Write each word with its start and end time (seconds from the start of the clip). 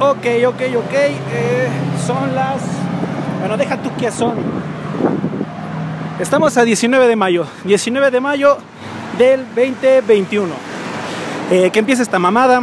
Ok, 0.00 0.26
ok, 0.46 0.60
ok. 0.76 0.92
Eh, 0.92 1.68
son 2.04 2.34
las... 2.34 2.60
Bueno, 3.38 3.56
deja 3.56 3.80
tú 3.80 3.90
que 3.96 4.10
son. 4.10 4.34
Estamos 6.18 6.56
a 6.56 6.64
19 6.64 7.06
de 7.06 7.14
mayo. 7.14 7.46
19 7.64 8.10
de 8.10 8.20
mayo 8.20 8.58
del 9.16 9.46
2021. 9.54 10.52
Eh, 11.50 11.70
que 11.70 11.78
empieza 11.78 12.02
esta 12.02 12.18
mamada. 12.18 12.62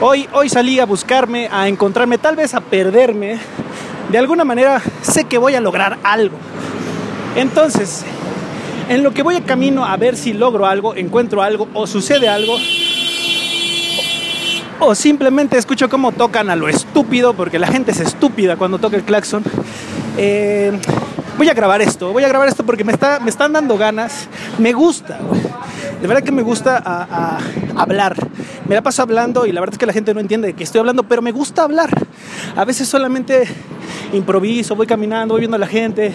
Hoy, 0.00 0.28
hoy 0.32 0.48
salí 0.48 0.78
a 0.78 0.86
buscarme, 0.86 1.48
a 1.50 1.66
encontrarme, 1.66 2.18
tal 2.18 2.36
vez 2.36 2.54
a 2.54 2.60
perderme. 2.60 3.38
De 4.10 4.18
alguna 4.18 4.44
manera 4.44 4.80
sé 5.02 5.24
que 5.24 5.38
voy 5.38 5.56
a 5.56 5.60
lograr 5.60 5.98
algo. 6.04 6.36
Entonces, 7.34 8.04
en 8.88 9.02
lo 9.02 9.12
que 9.12 9.22
voy 9.22 9.34
a 9.34 9.44
camino 9.44 9.84
a 9.84 9.96
ver 9.96 10.16
si 10.16 10.32
logro 10.32 10.66
algo, 10.66 10.94
encuentro 10.94 11.42
algo 11.42 11.68
o 11.74 11.86
sucede 11.86 12.28
algo, 12.28 12.56
o 14.80 14.94
simplemente 14.94 15.58
escucho 15.58 15.88
cómo 15.88 16.12
tocan 16.12 16.50
a 16.50 16.56
lo 16.56 16.68
estúpido, 16.68 17.34
porque 17.34 17.58
la 17.58 17.66
gente 17.66 17.90
es 17.90 18.00
estúpida 18.00 18.56
cuando 18.56 18.78
toca 18.78 18.96
el 18.96 19.02
claxon. 19.02 19.42
Eh, 20.16 20.72
voy 21.36 21.48
a 21.48 21.54
grabar 21.54 21.80
esto, 21.80 22.12
voy 22.12 22.24
a 22.24 22.28
grabar 22.28 22.48
esto 22.48 22.64
porque 22.64 22.84
me, 22.84 22.92
está, 22.92 23.20
me 23.20 23.30
están 23.30 23.52
dando 23.52 23.76
ganas, 23.76 24.28
me 24.58 24.72
gusta, 24.72 25.18
de 26.00 26.06
verdad 26.06 26.22
que 26.22 26.32
me 26.32 26.42
gusta 26.42 27.38
hablar. 27.76 28.16
Me 28.68 28.74
la 28.74 28.82
paso 28.82 29.02
hablando 29.02 29.46
y 29.46 29.52
la 29.52 29.60
verdad 29.60 29.74
es 29.74 29.78
que 29.78 29.86
la 29.86 29.92
gente 29.92 30.12
no 30.14 30.20
entiende 30.20 30.52
que 30.52 30.64
estoy 30.64 30.80
hablando, 30.80 31.04
pero 31.04 31.22
me 31.22 31.32
gusta 31.32 31.62
hablar. 31.62 31.90
A 32.54 32.64
veces 32.64 32.88
solamente 32.88 33.48
improviso, 34.12 34.76
voy 34.76 34.86
caminando, 34.86 35.34
voy 35.34 35.40
viendo 35.40 35.56
a 35.56 35.60
la 35.60 35.66
gente, 35.66 36.12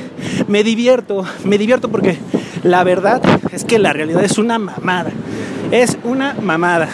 me 0.48 0.64
divierto, 0.64 1.26
me 1.44 1.58
divierto 1.58 1.90
porque 1.90 2.18
la 2.64 2.84
verdad 2.84 3.22
es 3.52 3.66
que 3.66 3.80
la 3.80 3.92
realidad 3.92 4.23
es 4.23 4.38
una 4.38 4.59
mamada. 4.59 5.12
Es 5.72 5.98
una 6.04 6.36
mamada. 6.40 6.90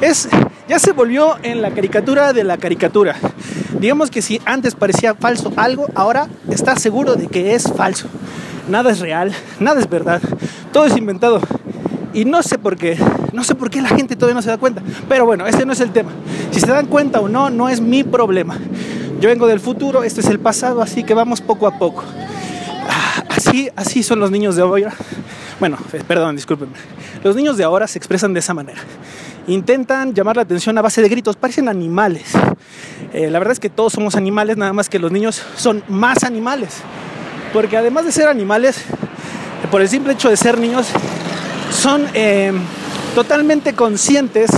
Es 0.00 0.28
ya 0.74 0.80
se 0.80 0.90
volvió 0.90 1.36
en 1.44 1.62
la 1.62 1.70
caricatura 1.70 2.32
de 2.32 2.42
la 2.42 2.56
caricatura. 2.56 3.14
Digamos 3.78 4.10
que 4.10 4.20
si 4.20 4.40
antes 4.44 4.74
parecía 4.74 5.14
falso 5.14 5.52
algo, 5.54 5.86
ahora 5.94 6.26
está 6.50 6.74
seguro 6.74 7.14
de 7.14 7.28
que 7.28 7.54
es 7.54 7.72
falso. 7.76 8.08
Nada 8.68 8.90
es 8.90 8.98
real, 8.98 9.32
nada 9.60 9.78
es 9.78 9.88
verdad, 9.88 10.20
todo 10.72 10.86
es 10.86 10.96
inventado. 10.96 11.40
Y 12.12 12.24
no 12.24 12.42
sé 12.42 12.58
por 12.58 12.76
qué, 12.76 12.98
no 13.32 13.44
sé 13.44 13.54
por 13.54 13.70
qué 13.70 13.80
la 13.82 13.90
gente 13.90 14.16
todavía 14.16 14.34
no 14.34 14.42
se 14.42 14.48
da 14.48 14.58
cuenta. 14.58 14.82
Pero 15.08 15.26
bueno, 15.26 15.46
este 15.46 15.64
no 15.64 15.72
es 15.72 15.78
el 15.78 15.92
tema. 15.92 16.10
Si 16.50 16.58
se 16.58 16.66
dan 16.66 16.86
cuenta 16.86 17.20
o 17.20 17.28
no, 17.28 17.50
no 17.50 17.68
es 17.68 17.80
mi 17.80 18.02
problema. 18.02 18.58
Yo 19.20 19.28
vengo 19.28 19.46
del 19.46 19.60
futuro, 19.60 20.02
este 20.02 20.22
es 20.22 20.26
el 20.26 20.40
pasado, 20.40 20.82
así 20.82 21.04
que 21.04 21.14
vamos 21.14 21.40
poco 21.40 21.68
a 21.68 21.78
poco. 21.78 22.02
Ah, 22.90 23.22
así, 23.28 23.70
así 23.76 24.02
son 24.02 24.18
los 24.18 24.32
niños 24.32 24.56
de 24.56 24.62
ahora. 24.62 24.92
Bueno, 25.60 25.78
eh, 25.92 26.02
perdón, 26.04 26.34
discúlpenme. 26.34 26.74
Los 27.22 27.36
niños 27.36 27.56
de 27.56 27.62
ahora 27.62 27.86
se 27.86 27.96
expresan 27.96 28.32
de 28.34 28.40
esa 28.40 28.54
manera 28.54 28.80
intentan 29.46 30.14
llamar 30.14 30.36
la 30.36 30.42
atención 30.42 30.76
a 30.78 30.82
base 30.82 31.02
de 31.02 31.08
gritos, 31.08 31.36
parecen 31.36 31.68
animales. 31.68 32.32
Eh, 33.12 33.30
la 33.30 33.38
verdad 33.38 33.52
es 33.52 33.60
que 33.60 33.68
todos 33.68 33.92
somos 33.92 34.16
animales, 34.16 34.56
nada 34.56 34.72
más 34.72 34.88
que 34.88 34.98
los 34.98 35.12
niños 35.12 35.42
son 35.56 35.84
más 35.88 36.24
animales. 36.24 36.78
Porque 37.52 37.76
además 37.76 38.04
de 38.04 38.12
ser 38.12 38.28
animales, 38.28 38.82
por 39.70 39.80
el 39.80 39.88
simple 39.88 40.14
hecho 40.14 40.30
de 40.30 40.36
ser 40.36 40.58
niños, 40.58 40.88
son 41.70 42.06
eh, 42.14 42.52
totalmente 43.14 43.74
conscientes 43.74 44.50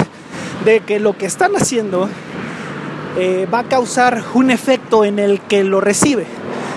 de 0.64 0.80
que 0.80 0.98
lo 1.00 1.16
que 1.16 1.26
están 1.26 1.52
haciendo 1.56 2.08
eh, 3.18 3.46
va 3.52 3.60
a 3.60 3.64
causar 3.64 4.22
un 4.34 4.50
efecto 4.50 5.04
en 5.04 5.18
el 5.18 5.40
que 5.40 5.64
lo 5.64 5.80
recibe. 5.80 6.26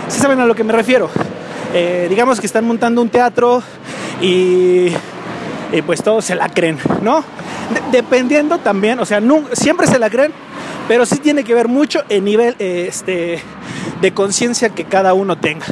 ¿Sí 0.10 0.20
saben 0.20 0.40
a 0.40 0.46
lo 0.46 0.56
que 0.56 0.64
me 0.64 0.74
refiero? 0.74 1.10
digamos 2.10 2.40
que 2.40 2.48
están 2.48 2.66
montando 2.66 3.00
un 3.00 3.10
teatro 3.10 3.62
y, 4.24 4.88
y 5.72 5.82
pues 5.82 6.04
todos 6.04 6.26
se 6.26 6.36
la 6.36 6.50
creen, 6.50 6.78
¿no? 7.02 7.24
dependiendo 7.92 8.58
también, 8.58 9.00
o 9.00 9.06
sea, 9.06 9.22
siempre 9.54 9.88
se 9.88 10.00
la 10.00 10.10
creen, 10.10 10.32
pero 10.88 11.06
sí 11.06 11.18
tiene 11.18 11.44
que 11.44 11.54
ver 11.54 11.68
mucho 11.68 12.04
el 12.10 12.24
nivel 12.24 12.56
este, 12.60 13.42
de 14.02 14.14
conciencia 14.14 14.70
que 14.70 14.86
cada 14.86 15.14
uno 15.14 15.38
tenga. 15.38 15.66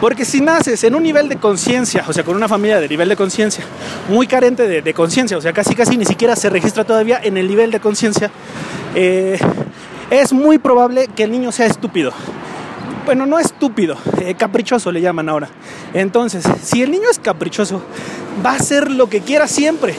Porque 0.00 0.24
si 0.24 0.40
naces 0.40 0.84
en 0.84 0.94
un 0.94 1.02
nivel 1.02 1.28
de 1.28 1.36
conciencia, 1.36 2.04
o 2.06 2.12
sea, 2.12 2.22
con 2.22 2.36
una 2.36 2.46
familia 2.46 2.78
de 2.78 2.88
nivel 2.88 3.08
de 3.08 3.16
conciencia 3.16 3.64
muy 4.08 4.28
carente 4.28 4.68
de, 4.68 4.94
conciencia, 4.94 5.36
o 5.36 5.40
sea, 5.40 5.52
casi 5.52 5.74
casi 5.74 5.96
ni 5.96 6.04
siquiera 6.04 6.36
se 6.36 6.48
registra 6.50 6.84
todavía 6.84 7.20
en 7.22 7.36
el 7.36 7.48
nivel 7.48 7.72
de 7.72 7.80
conciencia, 7.80 8.30
eh, 8.94 9.38
es 10.10 10.32
muy 10.32 10.58
probable 10.58 11.08
que 11.08 11.24
el 11.24 11.32
niño 11.32 11.50
sea 11.50 11.66
estúpido. 11.66 12.12
Bueno, 13.08 13.24
no 13.24 13.38
estúpido, 13.38 13.96
eh, 14.20 14.34
caprichoso 14.34 14.92
le 14.92 15.00
llaman 15.00 15.30
ahora. 15.30 15.48
Entonces, 15.94 16.44
si 16.62 16.82
el 16.82 16.90
niño 16.90 17.08
es 17.10 17.18
caprichoso, 17.18 17.80
va 18.44 18.50
a 18.50 18.56
hacer 18.56 18.90
lo 18.90 19.08
que 19.08 19.22
quiera 19.22 19.48
siempre. 19.48 19.94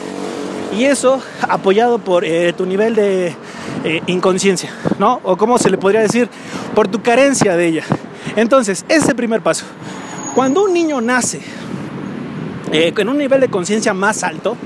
Y 0.78 0.84
eso 0.84 1.20
apoyado 1.48 1.98
por 1.98 2.24
eh, 2.24 2.52
tu 2.52 2.66
nivel 2.66 2.94
de 2.94 3.34
eh, 3.82 4.00
inconsciencia, 4.06 4.70
¿no? 5.00 5.18
O 5.24 5.36
como 5.36 5.58
se 5.58 5.70
le 5.70 5.76
podría 5.76 6.02
decir, 6.02 6.28
por 6.76 6.86
tu 6.86 7.02
carencia 7.02 7.56
de 7.56 7.66
ella. 7.66 7.84
Entonces, 8.36 8.84
ese 8.88 9.12
primer 9.16 9.40
paso. 9.40 9.64
Cuando 10.36 10.62
un 10.62 10.72
niño 10.72 11.00
nace 11.00 11.40
eh, 12.70 12.94
en 12.96 13.08
un 13.08 13.18
nivel 13.18 13.40
de 13.40 13.48
conciencia 13.48 13.92
más 13.92 14.22
alto, 14.22 14.56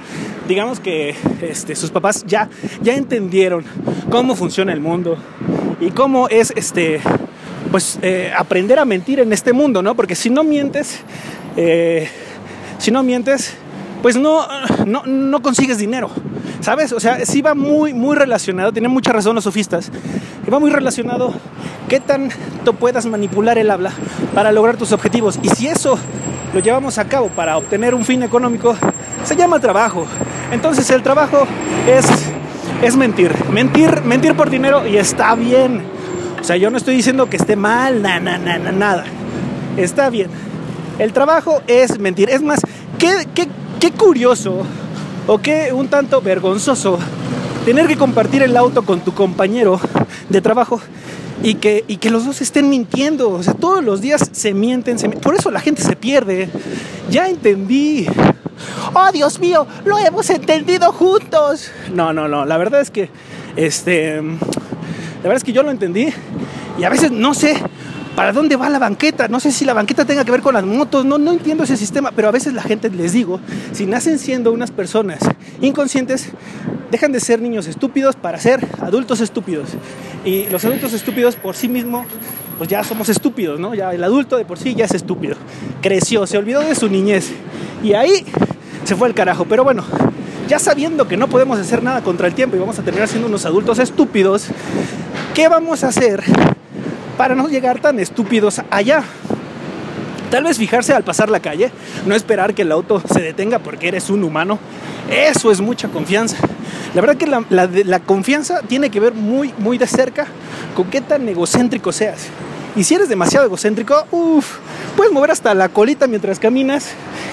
digamos 0.47 0.81
que 0.81 1.17
este, 1.41 1.75
sus 1.75 1.91
papás 1.91 2.25
ya, 2.27 2.51
ya 2.83 2.95
entendieron 2.95 3.65
cómo 4.11 4.37
funciona 4.37 4.75
el 4.75 4.81
mundo 4.81 5.17
y 5.81 5.93
cómo 5.93 6.29
es 6.29 6.53
este, 6.57 7.01
pues, 7.75 7.99
aprender 8.39 8.79
a 8.79 8.85
mentir 8.85 9.19
en 9.19 9.33
este 9.33 9.53
mundo, 9.53 9.83
¿no? 9.83 9.97
Porque 9.97 10.15
si 10.15 10.31
no 10.31 10.45
mientes, 10.45 11.01
si 12.79 12.93
no 12.93 13.03
mientes, 13.03 13.53
pues 14.01 14.17
no, 14.17 14.47
no, 14.87 15.43
consigues 15.43 15.79
dinero. 15.79 16.09
¿Sabes? 16.61 16.93
O 16.93 17.01
sea, 17.01 17.27
sí 17.27 17.43
va 17.43 17.57
muy, 17.57 17.93
muy 17.93 18.15
relacionado, 18.15 18.71
tiene 18.71 18.87
mucha 18.87 19.13
razón 19.13 19.35
los 19.35 19.43
sofistas, 19.43 19.91
y 20.47 20.51
va 20.53 20.61
muy 20.61 20.71
relacionado 20.71 21.35
qué 21.89 21.99
tanto 21.99 22.75
puedas 22.75 23.07
manipular 23.07 23.59
el 23.59 23.73
habla 23.73 23.91
para 24.37 24.53
lograr 24.53 24.77
tus 24.77 24.93
objetivos. 24.93 25.41
Y 25.43 25.49
si 25.49 25.67
eso 25.67 25.99
lo 26.55 26.61
llevamos 26.61 26.99
a 26.99 27.07
cabo 27.07 27.27
para 27.27 27.57
obtener 27.57 27.97
un 27.97 28.05
fin 28.05 28.23
económico, 28.23 28.77
se 29.25 29.35
llama 29.35 29.59
trabajo. 29.59 30.07
Entonces 30.53 30.89
el 30.91 31.03
trabajo 31.03 31.45
es, 31.89 32.07
es 32.83 32.97
mentir. 32.97 33.33
Mentir, 33.51 34.03
mentir 34.03 34.37
por 34.37 34.49
dinero 34.49 34.87
y 34.87 34.97
está 34.97 35.35
bien. 35.35 35.94
O 36.45 36.47
sea, 36.47 36.57
yo 36.59 36.71
no 36.71 36.77
estoy 36.77 36.95
diciendo 36.95 37.31
que 37.31 37.39
esté 37.39 37.57
mal, 37.57 38.03
nada, 38.03 38.21
nada, 38.39 38.71
nada. 38.71 39.05
Está 39.79 40.11
bien. 40.11 40.29
El 40.99 41.15
trabajo 41.15 41.63
es 41.67 41.99
mentir. 41.99 42.29
Es 42.29 42.43
más, 42.43 42.61
¿qué, 42.99 43.27
qué 43.35 43.49
qué 43.85 43.93
curioso 43.93 44.63
o 45.27 45.39
qué 45.43 45.71
un 45.75 45.89
tanto 45.89 46.23
vergonzoso 46.23 46.99
tener 47.67 47.87
que 47.87 47.97
compartir 47.97 48.43
el 48.43 48.57
auto 48.57 48.83
con 48.83 49.01
tu 49.01 49.13
compañero 49.13 49.79
de 50.31 50.41
trabajo 50.41 50.81
y 51.43 51.57
que, 51.57 51.85
y 51.87 51.99
que 51.99 52.09
los 52.09 52.25
dos 52.25 52.41
estén 52.41 52.71
mintiendo. 52.71 53.29
O 53.31 53.43
sea, 53.43 53.53
todos 53.53 53.85
los 53.85 54.01
días 54.01 54.31
se 54.33 54.55
mienten, 54.55 54.97
por 55.21 55.35
eso 55.35 55.51
la 55.51 55.61
gente 55.61 55.83
se 55.83 55.97
pierde. 55.97 56.49
Ya 57.11 57.29
entendí. 57.29 58.07
Oh, 58.95 59.13
Dios 59.13 59.39
mío, 59.39 59.67
lo 59.85 59.99
hemos 59.99 60.31
entendido 60.31 60.91
juntos. 60.91 61.71
No, 61.93 62.15
no, 62.15 62.27
no, 62.27 62.47
la 62.47 62.57
verdad 62.57 62.81
es 62.81 62.91
que, 62.91 63.11
este, 63.57 64.23
verdad 65.29 65.37
es 65.37 65.45
que 65.45 65.53
yo 65.53 65.63
lo 65.63 65.71
entendí 65.71 66.09
y 66.79 66.85
a 66.85 66.89
veces 66.89 67.11
no 67.11 67.35
sé, 67.35 67.57
¿Para 68.17 68.33
dónde 68.33 68.55
va 68.55 68.69
la 68.69 68.79
banqueta? 68.79 69.27
No 69.27 69.41
sé 69.41 69.51
si 69.51 69.65
la 69.65 69.75
banqueta 69.75 70.05
tenga 70.05 70.25
que 70.25 70.31
ver 70.31 70.41
con 70.41 70.55
las 70.55 70.65
motos, 70.65 71.05
no, 71.05 71.19
no 71.19 71.33
entiendo 71.33 71.65
ese 71.65 71.77
sistema, 71.77 72.13
pero 72.15 72.29
a 72.29 72.31
veces 72.31 72.55
la 72.55 72.63
gente, 72.63 72.89
les 72.89 73.13
digo, 73.13 73.41
si 73.73 73.87
nacen 73.87 74.21
siendo 74.21 74.53
unas 74.53 74.71
personas 74.71 75.19
inconscientes, 75.61 76.29
dejan 76.93 77.11
de 77.11 77.19
ser 77.19 77.43
niños 77.43 77.67
estúpidos 77.67 78.15
para 78.15 78.39
ser 78.39 78.65
adultos 78.81 79.21
estúpidos. 79.21 79.71
Y 80.25 80.47
los 80.47 80.65
adultos 80.65 80.93
estúpidos 80.93 81.35
por 81.35 81.57
sí 81.57 81.69
mismos, 81.69 82.07
pues 82.57 82.71
ya 82.71 82.85
somos 82.85 83.09
estúpidos, 83.09 83.59
¿no? 83.59 83.75
Ya 83.75 83.93
el 83.93 84.05
adulto 84.05 84.37
de 84.37 84.45
por 84.45 84.59
sí 84.59 84.77
ya 84.77 84.85
es 84.85 84.95
estúpido. 84.95 85.35
Creció, 85.83 86.25
se 86.29 86.39
olvidó 86.39 86.61
de 86.61 86.77
su 86.77 86.89
niñez. 86.89 87.33
Y 87.83 87.95
ahí 87.95 88.25
se 88.85 88.95
fue 88.95 89.09
el 89.09 89.15
carajo. 89.15 89.45
Pero 89.47 89.65
bueno, 89.65 89.85
ya 90.49 90.61
sabiendo 90.61 91.09
que 91.09 91.17
no 91.17 91.27
podemos 91.27 91.59
hacer 91.59 91.83
nada 91.83 92.03
contra 92.03 92.29
el 92.29 92.35
tiempo 92.35 92.55
y 92.55 92.61
vamos 92.61 92.79
a 92.79 92.83
terminar 92.83 93.09
siendo 93.09 93.27
unos 93.27 93.45
adultos 93.45 93.81
estúpidos, 93.81 94.47
¿qué 95.35 95.49
vamos 95.49 95.83
a 95.83 95.89
hacer 95.89 96.23
para 97.19 97.35
no 97.35 97.49
llegar 97.49 97.81
tan 97.81 97.99
estúpidos 97.99 98.61
allá. 98.71 99.03
Tal 100.31 100.45
vez 100.45 100.59
fijarse 100.59 100.93
al 100.93 101.05
pasar 101.05 101.29
la 101.29 101.41
calle, 101.41 101.71
no 102.07 102.15
esperar 102.15 102.55
que 102.55 102.63
el 102.63 102.73
auto 102.73 103.03
se 103.13 103.21
detenga 103.21 103.59
porque 103.59 103.89
eres 103.89 104.11
un 104.11 104.25
humano. 104.25 104.59
Eso 105.11 105.51
es 105.51 105.61
mucha 105.61 105.89
confianza. 105.89 106.37
La 106.95 107.01
verdad 107.01 107.17
que 107.17 107.27
la, 107.27 108.01
confianza 108.01 108.63
tiene 108.63 108.91
que 108.91 109.01
ver 109.01 109.15
muy, 109.15 109.53
muy 109.59 109.79
de 109.79 109.87
cerca 109.87 110.27
con 110.75 110.91
qué 110.91 111.01
tan 111.01 111.29
egocéntrico 111.29 111.93
seas. 111.93 112.27
Y 112.77 112.83
si 112.83 112.95
eres 112.95 113.09
demasiado 113.09 113.47
egocéntrico, 113.47 114.07
uff, 114.11 114.59
puedes 114.97 115.13
mover 115.13 115.31
hasta 115.31 115.55
la 115.55 115.69
colita 115.69 116.07
mientras 116.09 116.41
caminas 116.41 116.91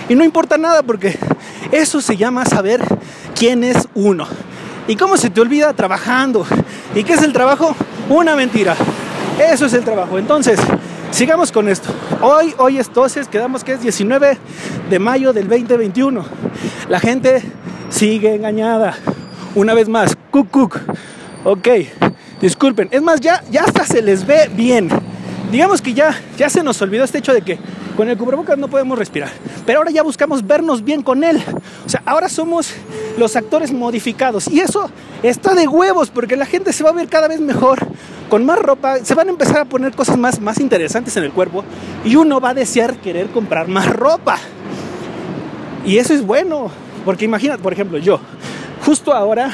y 0.09 0.15
no 0.15 0.24
importa 0.24 0.57
nada 0.57 0.83
porque 0.83 1.18
eso 1.71 2.01
se 2.01 2.18
llama 2.18 2.45
saber 2.45 2.83
quién 3.36 3.63
es 3.63 3.88
uno. 3.95 4.27
¿Y 4.88 4.95
cómo 4.95 5.18
se 5.18 5.30
te 5.30 5.42
olvida 5.42 5.74
trabajando? 5.74 6.45
¿Y 6.94 7.03
qué 7.03 7.13
es 7.13 7.21
el 7.24 7.33
trabajo? 7.33 7.75
Una 8.12 8.36
mentira. 8.36 8.75
Eso 9.40 9.68
es 9.68 9.74
el 9.74 9.86
trabajo. 9.86 10.19
Entonces, 10.19 10.60
sigamos 11.12 11.50
con 11.50 11.69
esto. 11.69 11.94
Hoy, 12.22 12.54
hoy 12.58 12.78
entonces, 12.78 13.30
quedamos 13.30 13.63
que 13.63 13.72
es 13.72 13.81
19 13.81 14.38
de 14.90 15.00
mayo 15.00 15.31
del 15.31 15.48
2021. 15.48 16.25
La 16.90 17.00
gente 17.00 17.42
sigue 17.90 18.36
engañada. 18.36 18.96
Una 19.56 19.74
vez 19.74 19.88
más, 19.88 20.18
cuc, 20.30 20.52
cuc. 20.52 20.81
Ok, 21.46 21.69
Disculpen, 22.42 22.90
es 22.92 23.02
más, 23.02 23.22
ya, 23.22 23.42
ya 23.50 23.63
hasta 23.63 23.86
se 23.86 24.02
les 24.02 24.28
ve 24.28 24.50
bien. 24.54 24.90
Digamos 25.50 25.81
que 25.81 25.94
ya, 25.94 26.13
ya 26.38 26.50
se 26.50 26.63
nos 26.63 26.81
olvidó 26.81 27.06
este 27.06 27.19
hecho 27.19 27.34
de 27.34 27.44
que 27.44 27.60
con 28.01 28.09
el 28.09 28.18
cubrebocas 28.18 28.57
no 28.57 28.68
podemos 28.68 28.98
respirar. 28.98 29.30
Pero 29.63 29.77
ahora 29.77 29.92
ya 29.92 30.01
buscamos 30.01 30.48
vernos 30.48 30.83
bien 30.83 31.03
con 31.03 31.24
él. 31.24 31.39
O 31.86 31.88
sea, 31.88 32.01
ahora 32.07 32.30
somos 32.30 32.74
los 33.19 33.36
actores 33.36 33.71
modificados. 33.71 34.48
Y 34.48 34.59
eso 34.59 34.89
está 35.21 35.53
de 35.53 35.68
huevos 35.68 36.09
porque 36.09 36.36
la 36.36 36.48
gente 36.48 36.74
se 36.74 36.83
va 36.83 36.89
a 36.89 36.94
ver 36.94 37.07
cada 37.09 37.27
vez 37.27 37.39
mejor, 37.39 37.77
con 38.27 38.44
más 38.44 38.57
ropa. 38.57 38.98
Se 39.06 39.13
van 39.13 39.27
a 39.27 39.30
empezar 39.30 39.59
a 39.59 39.65
poner 39.65 39.94
cosas 39.94 40.18
más, 40.18 40.42
más 40.42 40.59
interesantes 40.59 41.15
en 41.15 41.25
el 41.25 41.31
cuerpo. 41.31 41.63
Y 42.03 42.15
uno 42.15 42.42
va 42.42 42.50
a 42.50 42.53
desear 42.56 42.95
querer 42.95 43.27
comprar 43.27 43.68
más 43.68 43.88
ropa. 43.88 44.39
Y 45.86 46.00
eso 46.00 46.15
es 46.15 46.25
bueno. 46.25 46.71
Porque 47.06 47.25
imagínate, 47.25 47.62
por 47.62 47.71
ejemplo, 47.71 48.00
yo, 48.00 48.19
justo 48.83 49.13
ahora, 49.13 49.51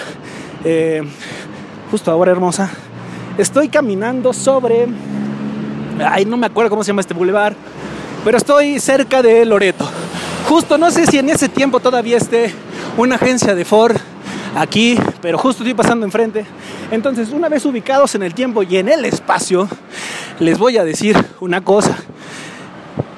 eh, 0.63 1.03
justo 1.91 2.11
ahora 2.11 2.31
hermosa, 2.31 2.71
estoy 3.37 3.67
caminando 3.67 4.31
sobre... 4.31 4.87
Ay, 5.99 6.23
no 6.23 6.37
me 6.37 6.45
acuerdo 6.45 6.69
cómo 6.69 6.85
se 6.85 6.89
llama 6.91 7.01
este 7.01 7.13
boulevard 7.13 7.55
pero 8.23 8.37
estoy 8.37 8.79
cerca 8.79 9.21
de 9.21 9.45
Loreto. 9.45 9.89
Justo, 10.47 10.77
no 10.77 10.91
sé 10.91 11.05
si 11.05 11.17
en 11.17 11.29
ese 11.29 11.49
tiempo 11.49 11.79
todavía 11.79 12.17
esté 12.17 12.53
una 12.97 13.15
agencia 13.15 13.53
de 13.53 13.65
Ford 13.65 13.97
aquí, 14.55 14.97
pero 15.21 15.37
justo 15.37 15.63
estoy 15.63 15.73
pasando 15.73 16.05
enfrente. 16.05 16.45
Entonces, 16.91 17.29
una 17.29 17.49
vez 17.49 17.65
ubicados 17.65 18.15
en 18.15 18.23
el 18.23 18.33
tiempo 18.33 18.63
y 18.63 18.77
en 18.77 18.89
el 18.89 19.05
espacio, 19.05 19.67
les 20.39 20.57
voy 20.57 20.77
a 20.77 20.83
decir 20.83 21.17
una 21.39 21.63
cosa. 21.63 21.97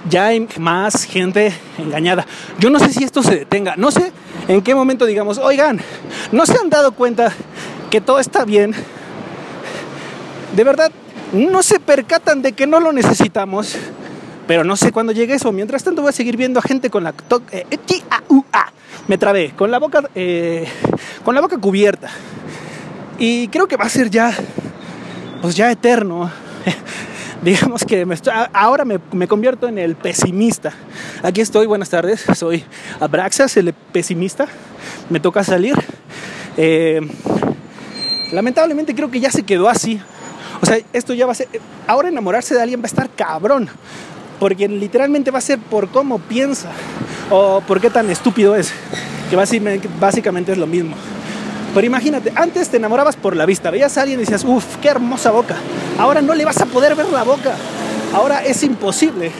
Ya 0.09 0.27
hay 0.27 0.47
más 0.57 1.03
gente 1.03 1.53
engañada. 1.77 2.25
Yo 2.57 2.69
no 2.69 2.79
sé 2.79 2.91
si 2.91 3.03
esto 3.03 3.21
se 3.21 3.35
detenga. 3.35 3.75
No 3.77 3.91
sé 3.91 4.11
en 4.47 4.61
qué 4.61 4.73
momento 4.73 5.05
digamos, 5.05 5.37
oigan, 5.37 5.79
¿no 6.31 6.45
se 6.45 6.57
han 6.57 6.69
dado 6.69 6.93
cuenta 6.93 7.31
que 7.91 8.01
todo 8.01 8.19
está 8.19 8.43
bien? 8.43 8.73
De 10.55 10.63
verdad, 10.63 10.91
no 11.31 11.61
se 11.61 11.79
percatan 11.79 12.41
de 12.41 12.53
que 12.53 12.65
no 12.65 12.79
lo 12.79 12.91
necesitamos. 12.91 13.75
Pero 14.49 14.63
no 14.63 14.75
sé 14.75 14.91
cuándo 14.91 15.11
llegue 15.11 15.35
eso. 15.35 15.51
Mientras 15.51 15.83
tanto 15.83 16.01
voy 16.01 16.09
a 16.09 16.11
seguir 16.11 16.35
viendo 16.35 16.57
a 16.57 16.63
gente 16.63 16.89
con 16.89 17.03
la 17.03 17.13
eh, 17.51 17.67
eh, 17.69 18.01
me 19.07 19.19
trabé, 19.19 19.51
con 19.51 19.69
la 19.69 19.77
boca 19.77 20.09
eh, 20.15 20.67
con 21.23 21.35
la 21.35 21.41
boca 21.41 21.59
cubierta. 21.59 22.09
Y 23.19 23.47
creo 23.49 23.67
que 23.67 23.77
va 23.77 23.85
a 23.85 23.89
ser 23.89 24.09
ya 24.09 24.33
pues 25.43 25.55
ya 25.55 25.69
eterno. 25.71 26.31
Digamos 27.43 27.85
que 27.85 28.07
ahora 28.51 28.85
me, 28.85 29.27
convierto 29.27 29.67
en 29.67 29.77
el 29.77 29.95
pesimista. 29.95 30.73
Aquí 31.21 31.41
estoy, 31.41 31.67
buenas 31.67 31.91
tardes. 31.91 32.25
Soy 32.35 32.63
Abraxas, 32.99 33.55
el 33.55 33.71
pesimista. 33.71 34.47
Me 35.11 35.19
toca 35.19 35.43
salir. 35.43 35.75
lamentablemente 38.31 38.95
creo 38.95 39.11
que 39.11 39.19
ya 39.19 39.29
se 39.29 39.43
quedó 39.43 39.69
así. 39.69 40.01
O 40.63 40.65
sea, 40.65 40.79
esto 40.91 41.13
ya 41.13 41.27
va 41.27 41.33
a 41.33 41.35
ser. 41.35 41.49
Ahora 41.85 42.09
enamorarse 42.09 42.55
de 42.55 42.63
alguien 42.63 42.79
va 42.81 42.85
a 42.85 42.87
estar 42.87 43.11
cabrón 43.11 43.69
porque 44.39 44.67
literalmente 44.67 45.31
va 45.31 45.39
a 45.39 45.41
ser 45.41 45.59
por 45.59 45.89
cómo 45.89 46.19
piensa 46.19 46.69
o 47.29 47.61
por 47.61 47.81
qué 47.81 47.89
tan 47.89 48.09
estúpido 48.09 48.55
es, 48.55 48.71
que 49.29 49.35
básicamente 49.99 50.53
es 50.53 50.57
lo 50.57 50.67
mismo. 50.67 50.95
Pero 51.73 51.85
imagínate, 51.85 52.31
antes 52.35 52.69
te 52.69 52.77
enamorabas 52.77 53.15
por 53.15 53.35
la 53.35 53.45
vista, 53.45 53.69
veías 53.69 53.97
a 53.97 54.01
alguien 54.01 54.19
y 54.19 54.23
decías, 54.23 54.43
uff, 54.43 54.77
qué 54.77 54.87
hermosa 54.87 55.29
boca. 55.29 55.55
Ahora 55.99 56.21
no 56.21 56.33
le 56.33 56.45
vas 56.45 56.59
a 56.61 56.65
poder 56.65 56.95
ver 56.95 57.07
la 57.09 57.23
boca. 57.23 57.55
Ahora 58.13 58.43
es 58.43 58.63
imposible. 58.63 59.31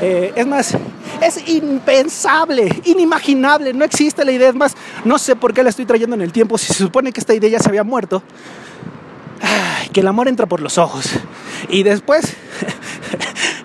Eh, 0.00 0.32
es 0.34 0.46
más, 0.46 0.74
es 1.20 1.48
impensable, 1.48 2.80
inimaginable, 2.84 3.74
no 3.74 3.84
existe 3.84 4.24
la 4.24 4.32
idea. 4.32 4.48
Es 4.48 4.54
más, 4.54 4.74
no 5.04 5.18
sé 5.18 5.36
por 5.36 5.52
qué 5.52 5.62
la 5.62 5.68
estoy 5.68 5.84
trayendo 5.84 6.16
en 6.16 6.22
el 6.22 6.32
tiempo 6.32 6.56
si 6.56 6.66
se 6.66 6.74
supone 6.74 7.12
que 7.12 7.20
esta 7.20 7.34
idea 7.34 7.50
ya 7.50 7.58
se 7.58 7.68
había 7.68 7.84
muerto. 7.84 8.22
que 9.92 10.00
el 10.00 10.08
amor 10.08 10.28
entra 10.28 10.46
por 10.46 10.62
los 10.62 10.78
ojos. 10.78 11.04
Y 11.68 11.82
después 11.82 12.36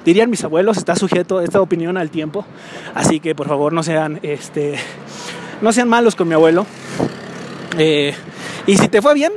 dirían 0.05 0.29
mis 0.29 0.43
abuelos, 0.43 0.77
está 0.77 0.95
sujeto 0.95 1.41
esta 1.41 1.59
opinión 1.59 1.97
al 1.97 2.11
tiempo. 2.11 2.45
Así 2.93 3.19
que 3.19 3.35
por 3.35 3.47
favor 3.47 3.73
no 3.73 3.83
sean, 3.83 4.19
este, 4.21 4.75
no 5.61 5.73
sean 5.73 5.89
malos 5.89 6.15
con 6.15 6.27
mi 6.27 6.35
abuelo. 6.35 6.65
Eh, 7.77 8.13
y 8.67 8.77
si 8.77 8.87
te 8.87 9.01
fue 9.01 9.13
bien, 9.13 9.33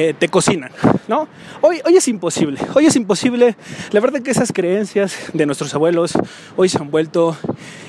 eh, 0.00 0.14
te 0.16 0.28
cocinan, 0.28 0.70
¿no? 1.08 1.26
Hoy, 1.60 1.80
hoy 1.84 1.96
es 1.96 2.06
imposible, 2.06 2.60
hoy 2.72 2.86
es 2.86 2.94
imposible. 2.94 3.56
La 3.90 3.98
verdad 3.98 4.22
que 4.22 4.30
esas 4.30 4.52
creencias 4.52 5.12
de 5.32 5.44
nuestros 5.44 5.74
abuelos 5.74 6.12
hoy 6.54 6.68
se 6.68 6.78
han 6.78 6.92
vuelto 6.92 7.36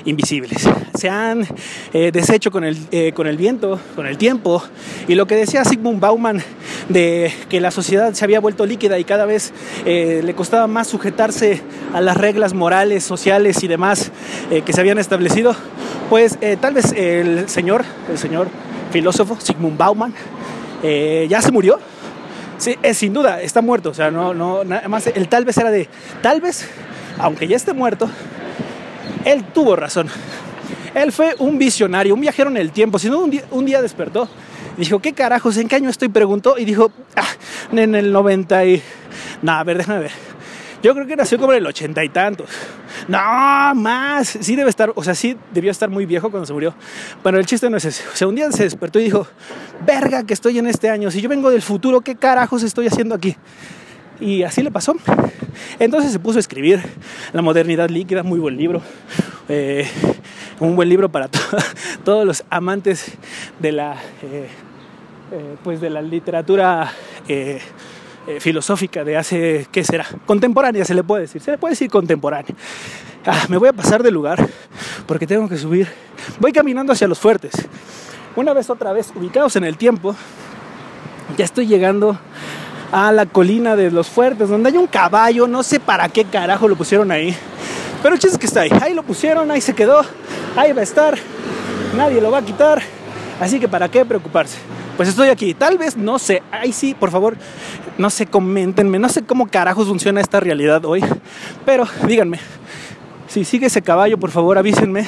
invisibles. 0.04 0.68
Se 0.98 1.08
han 1.08 1.46
eh, 1.92 2.10
deshecho 2.12 2.50
con 2.50 2.64
el, 2.64 2.76
eh, 2.90 3.12
con 3.12 3.28
el 3.28 3.36
viento, 3.36 3.78
con 3.94 4.08
el 4.08 4.18
tiempo. 4.18 4.60
Y 5.06 5.14
lo 5.14 5.28
que 5.28 5.36
decía 5.36 5.64
Sigmund 5.64 6.00
Bauman 6.00 6.42
de 6.88 7.32
que 7.48 7.60
la 7.60 7.70
sociedad 7.70 8.12
se 8.12 8.24
había 8.24 8.40
vuelto 8.40 8.66
líquida 8.66 8.98
y 8.98 9.04
cada 9.04 9.24
vez 9.24 9.52
le 9.84 10.34
costaba 10.34 10.66
más 10.66 10.88
sujetarse 10.88 11.62
a 11.94 12.00
las 12.00 12.16
reglas 12.16 12.54
morales, 12.54 13.04
sociales 13.04 13.62
y 13.62 13.68
demás 13.68 14.10
que 14.50 14.72
se 14.72 14.80
habían 14.80 14.98
establecido, 14.98 15.54
pues 16.08 16.38
tal 16.60 16.74
vez 16.74 16.90
el 16.90 17.48
señor, 17.48 17.84
el 18.10 18.18
señor 18.18 18.48
filósofo 18.90 19.38
Sigmund 19.40 19.78
Bauman, 19.78 20.12
ya 20.82 21.40
se 21.40 21.52
murió, 21.52 21.78
Sí, 22.60 22.76
es, 22.82 22.98
sin 22.98 23.12
duda, 23.12 23.42
está 23.42 23.62
muerto. 23.62 23.90
O 23.90 23.94
sea, 23.94 24.10
no, 24.10 24.32
no, 24.34 24.62
nada 24.62 24.86
más 24.86 25.08
el 25.08 25.28
tal 25.28 25.44
vez 25.44 25.56
era 25.58 25.70
de, 25.70 25.88
tal 26.22 26.40
vez, 26.40 26.68
aunque 27.18 27.48
ya 27.48 27.56
esté 27.56 27.72
muerto, 27.72 28.08
él 29.24 29.44
tuvo 29.52 29.74
razón. 29.74 30.08
Él 30.94 31.10
fue 31.10 31.34
un 31.38 31.58
visionario, 31.58 32.14
un 32.14 32.20
viajero 32.20 32.50
en 32.50 32.58
el 32.58 32.70
tiempo. 32.70 32.98
Si 32.98 33.08
no, 33.08 33.18
un 33.18 33.30
día, 33.30 33.42
un 33.50 33.64
día 33.64 33.82
despertó 33.82 34.28
dijo, 34.76 34.98
¿qué 35.00 35.12
carajos? 35.12 35.56
¿En 35.56 35.68
qué 35.68 35.76
año 35.76 35.90
estoy? 35.90 36.08
Preguntó 36.08 36.58
y 36.58 36.64
dijo, 36.64 36.90
ah, 37.16 37.26
en 37.72 37.94
el 37.94 38.12
90 38.12 38.64
y... 38.64 38.82
Nada, 39.42 39.60
a 39.60 39.64
ver, 39.64 39.78
déjame 39.78 40.00
ver. 40.00 40.12
Yo 40.82 40.94
creo 40.94 41.06
que 41.06 41.14
nació 41.14 41.38
como 41.38 41.52
en 41.52 41.58
el 41.58 41.66
ochenta 41.66 42.02
y 42.02 42.08
tantos. 42.08 42.48
No, 43.06 43.18
más. 43.74 44.28
Sí 44.28 44.56
debe 44.56 44.70
estar, 44.70 44.92
o 44.94 45.04
sea, 45.04 45.14
sí 45.14 45.36
debió 45.52 45.70
estar 45.70 45.90
muy 45.90 46.06
viejo 46.06 46.30
cuando 46.30 46.46
se 46.46 46.52
murió. 46.52 46.74
Bueno, 47.22 47.38
el 47.38 47.46
chiste 47.46 47.68
no 47.68 47.76
es 47.76 47.84
ese. 47.84 48.08
O 48.08 48.16
sea, 48.16 48.28
un 48.28 48.34
día 48.34 48.50
se 48.50 48.64
despertó 48.64 48.98
y 48.98 49.04
dijo, 49.04 49.26
verga 49.84 50.24
que 50.24 50.32
estoy 50.32 50.58
en 50.58 50.66
este 50.66 50.88
año. 50.88 51.10
Si 51.10 51.20
yo 51.20 51.28
vengo 51.28 51.50
del 51.50 51.62
futuro, 51.62 52.00
¿qué 52.00 52.16
carajos 52.16 52.62
estoy 52.62 52.86
haciendo 52.86 53.14
aquí? 53.14 53.36
Y 54.20 54.42
así 54.42 54.62
le 54.62 54.70
pasó. 54.70 54.96
Entonces 55.78 56.12
se 56.12 56.18
puso 56.18 56.38
a 56.38 56.40
escribir 56.40 56.80
La 57.32 57.42
modernidad 57.42 57.88
líquida, 57.90 58.22
muy 58.22 58.38
buen 58.38 58.56
libro. 58.56 58.82
Eh, 59.48 59.86
un 60.60 60.76
buen 60.76 60.88
libro 60.88 61.10
para 61.10 61.28
todos 62.04 62.24
los 62.26 62.44
amantes 62.50 63.12
de 63.58 63.72
la, 63.72 63.96
eh, 64.22 64.48
eh, 65.32 65.56
pues 65.62 65.80
de 65.80 65.90
la 65.90 66.00
literatura 66.02 66.92
eh, 68.26 68.38
filosófica 68.38 69.02
de 69.02 69.16
hace, 69.16 69.66
¿qué 69.72 69.82
será? 69.82 70.06
Contemporánea 70.26 70.84
se 70.84 70.94
le 70.94 71.02
puede 71.02 71.22
decir, 71.22 71.40
se 71.40 71.52
le 71.52 71.58
puede 71.58 71.72
decir 71.72 71.90
contemporánea. 71.90 72.54
Ah, 73.24 73.46
me 73.48 73.56
voy 73.56 73.68
a 73.68 73.72
pasar 73.72 74.02
de 74.02 74.10
lugar 74.10 74.46
porque 75.06 75.26
tengo 75.26 75.48
que 75.48 75.56
subir. 75.56 75.88
Voy 76.38 76.52
caminando 76.52 76.92
hacia 76.92 77.08
los 77.08 77.18
fuertes. 77.18 77.52
Una 78.36 78.52
vez 78.52 78.68
otra 78.68 78.92
vez, 78.92 79.10
ubicados 79.14 79.56
en 79.56 79.64
el 79.64 79.76
tiempo, 79.76 80.14
ya 81.36 81.44
estoy 81.44 81.66
llegando 81.66 82.18
a 82.92 83.10
la 83.10 83.24
colina 83.24 83.74
de 83.74 83.90
los 83.90 84.08
fuertes, 84.08 84.48
donde 84.48 84.68
hay 84.68 84.76
un 84.76 84.86
caballo, 84.86 85.46
no 85.46 85.62
sé 85.62 85.80
para 85.80 86.08
qué 86.08 86.24
carajo 86.24 86.68
lo 86.68 86.76
pusieron 86.76 87.10
ahí. 87.10 87.34
Pero 88.02 88.14
el 88.14 88.20
chiste 88.20 88.34
es 88.34 88.38
que 88.38 88.46
está 88.46 88.60
ahí, 88.60 88.70
ahí 88.82 88.94
lo 88.94 89.02
pusieron, 89.02 89.50
ahí 89.50 89.60
se 89.60 89.74
quedó, 89.74 90.02
ahí 90.56 90.72
va 90.72 90.80
a 90.80 90.84
estar, 90.84 91.18
nadie 91.96 92.20
lo 92.20 92.30
va 92.30 92.38
a 92.38 92.44
quitar, 92.44 92.82
así 93.40 93.58
que 93.58 93.68
para 93.68 93.88
qué 93.88 94.04
preocuparse 94.04 94.58
pues 95.00 95.08
estoy 95.08 95.30
aquí. 95.30 95.54
Tal 95.54 95.78
vez, 95.78 95.96
no 95.96 96.18
sé, 96.18 96.42
ahí 96.50 96.74
sí, 96.74 96.92
por 96.92 97.10
favor, 97.10 97.34
no 97.96 98.10
sé, 98.10 98.26
coméntenme, 98.26 98.98
no 98.98 99.08
sé 99.08 99.22
cómo 99.22 99.46
carajos 99.46 99.88
funciona 99.88 100.20
esta 100.20 100.40
realidad 100.40 100.84
hoy, 100.84 101.02
pero 101.64 101.88
díganme, 102.06 102.38
si 103.26 103.46
sigue 103.46 103.68
ese 103.68 103.80
caballo, 103.80 104.18
por 104.18 104.30
favor, 104.30 104.58
avísenme. 104.58 105.06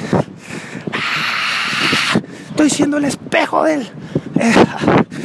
Estoy 2.48 2.70
siendo 2.70 2.96
el 2.96 3.04
espejo 3.04 3.64
de 3.64 3.74
él. 3.74 3.90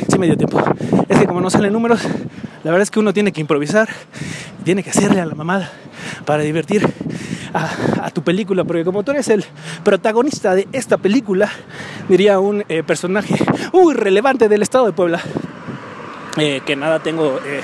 Sí 0.09 0.19
me 0.19 0.25
dio 0.25 0.35
tiempo. 0.35 0.61
Es 1.07 1.17
que 1.17 1.27
como 1.27 1.39
no 1.39 1.49
salen 1.49 1.71
números, 1.71 2.01
la 2.65 2.71
verdad 2.71 2.81
es 2.81 2.91
que 2.91 2.99
uno 2.99 3.13
tiene 3.13 3.31
que 3.31 3.39
improvisar, 3.39 3.87
tiene 4.65 4.83
que 4.83 4.89
hacerle 4.89 5.21
a 5.21 5.25
la 5.25 5.33
mamada 5.33 5.71
para 6.25 6.43
divertir 6.43 6.85
a, 7.53 8.09
tu 8.11 8.23
película, 8.23 8.63
porque 8.63 8.83
como 8.83 9.03
tú 9.03 9.11
eres 9.11 9.27
el 9.29 9.45
protagonista 9.83 10.55
de 10.55 10.67
esta 10.71 10.97
película, 10.97 11.49
diría 12.09 12.39
un 12.39 12.63
eh, 12.69 12.83
personaje 12.83 13.35
muy 13.73 13.93
relevante 13.93 14.49
del 14.49 14.61
estado 14.61 14.85
de 14.85 14.93
Puebla, 14.93 15.21
eh, 16.37 16.61
que 16.65 16.75
nada 16.75 16.99
tengo 16.99 17.39
eh, 17.45 17.61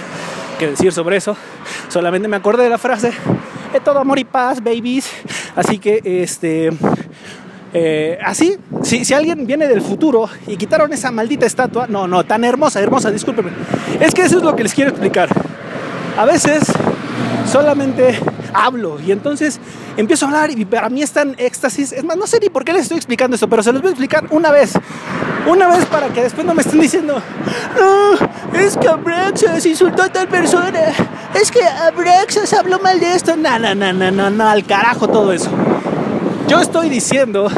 que 0.60 0.68
decir 0.68 0.92
sobre 0.92 1.18
eso, 1.18 1.36
solamente 1.90 2.28
me 2.28 2.36
acordé 2.36 2.64
de 2.64 2.70
la 2.70 2.78
frase, 2.78 3.14
todo 3.84 4.00
amor 4.00 4.20
y 4.20 4.24
paz, 4.24 4.64
babies, 4.64 5.10
así 5.56 5.80
que 5.80 6.02
este... 6.04 6.72
así, 8.24 8.58
si, 8.84 9.04
si, 9.04 9.14
alguien 9.16 9.48
viene 9.48 9.68
del 9.68 9.82
futuro 9.82 10.30
y 10.46 10.58
quitaron 10.58 10.94
esa 10.94 11.12
maldita 11.12 11.48
estatua, 11.48 11.88
no, 11.88 12.08
no, 12.08 12.24
tan 12.24 12.44
hermosa, 12.44 12.80
hermosa, 12.80 13.10
discúlpeme. 13.10 13.50
Es 14.00 14.14
que 14.14 14.22
eso 14.22 14.38
es 14.38 14.44
lo 14.44 14.56
que 14.56 14.62
les 14.62 14.76
quiero 14.76 14.92
explicar. 14.92 15.30
A 16.16 16.26
veces 16.26 16.72
solamente 17.52 18.20
hablo 18.54 19.00
y 19.00 19.12
entonces 19.12 19.60
empiezo 19.98 20.26
a 20.26 20.30
hablar 20.30 20.52
y 20.52 20.66
para 20.66 20.90
mí 20.90 21.02
es 21.02 21.12
tan 21.12 21.36
éxtasis. 21.38 21.92
Es 21.92 22.04
más, 22.04 22.18
no 22.18 22.28
sé 22.28 22.40
ni 22.40 22.50
por 22.50 22.64
qué 22.64 22.74
les 22.74 22.84
estoy 22.84 22.98
explicando 22.98 23.36
esto, 23.36 23.48
pero 23.48 23.64
se 23.64 23.72
los 23.72 23.82
voy 23.82 23.90
a 23.90 23.92
explicar 23.92 24.26
una 24.30 24.52
vez. 24.52 24.74
Una 25.46 25.68
vez 25.68 25.86
para 25.86 26.08
que 26.08 26.24
después 26.24 26.48
no 26.48 26.54
me 26.54 26.62
estén 26.62 26.80
diciendo, 26.80 27.22
es 28.54 28.78
que 28.78 28.88
Abraxas 28.88 29.66
insultó 29.66 30.04
a 30.04 30.10
tal 30.10 30.28
persona, 30.30 30.80
es 31.34 31.52
que 31.52 31.64
Abraxas 31.64 32.54
habló 32.54 32.80
mal 32.80 33.00
de 33.00 33.14
esto. 33.14 33.36
No, 33.36 33.60
no, 33.60 33.76
no, 33.76 33.92
no, 33.92 34.12
no, 34.12 34.30
no, 34.30 34.48
al 34.48 34.66
carajo 34.66 35.08
todo 35.10 35.34
eso. 35.34 35.50
Yo 36.48 36.60
estoy 36.60 36.90
diciendo 36.90 37.50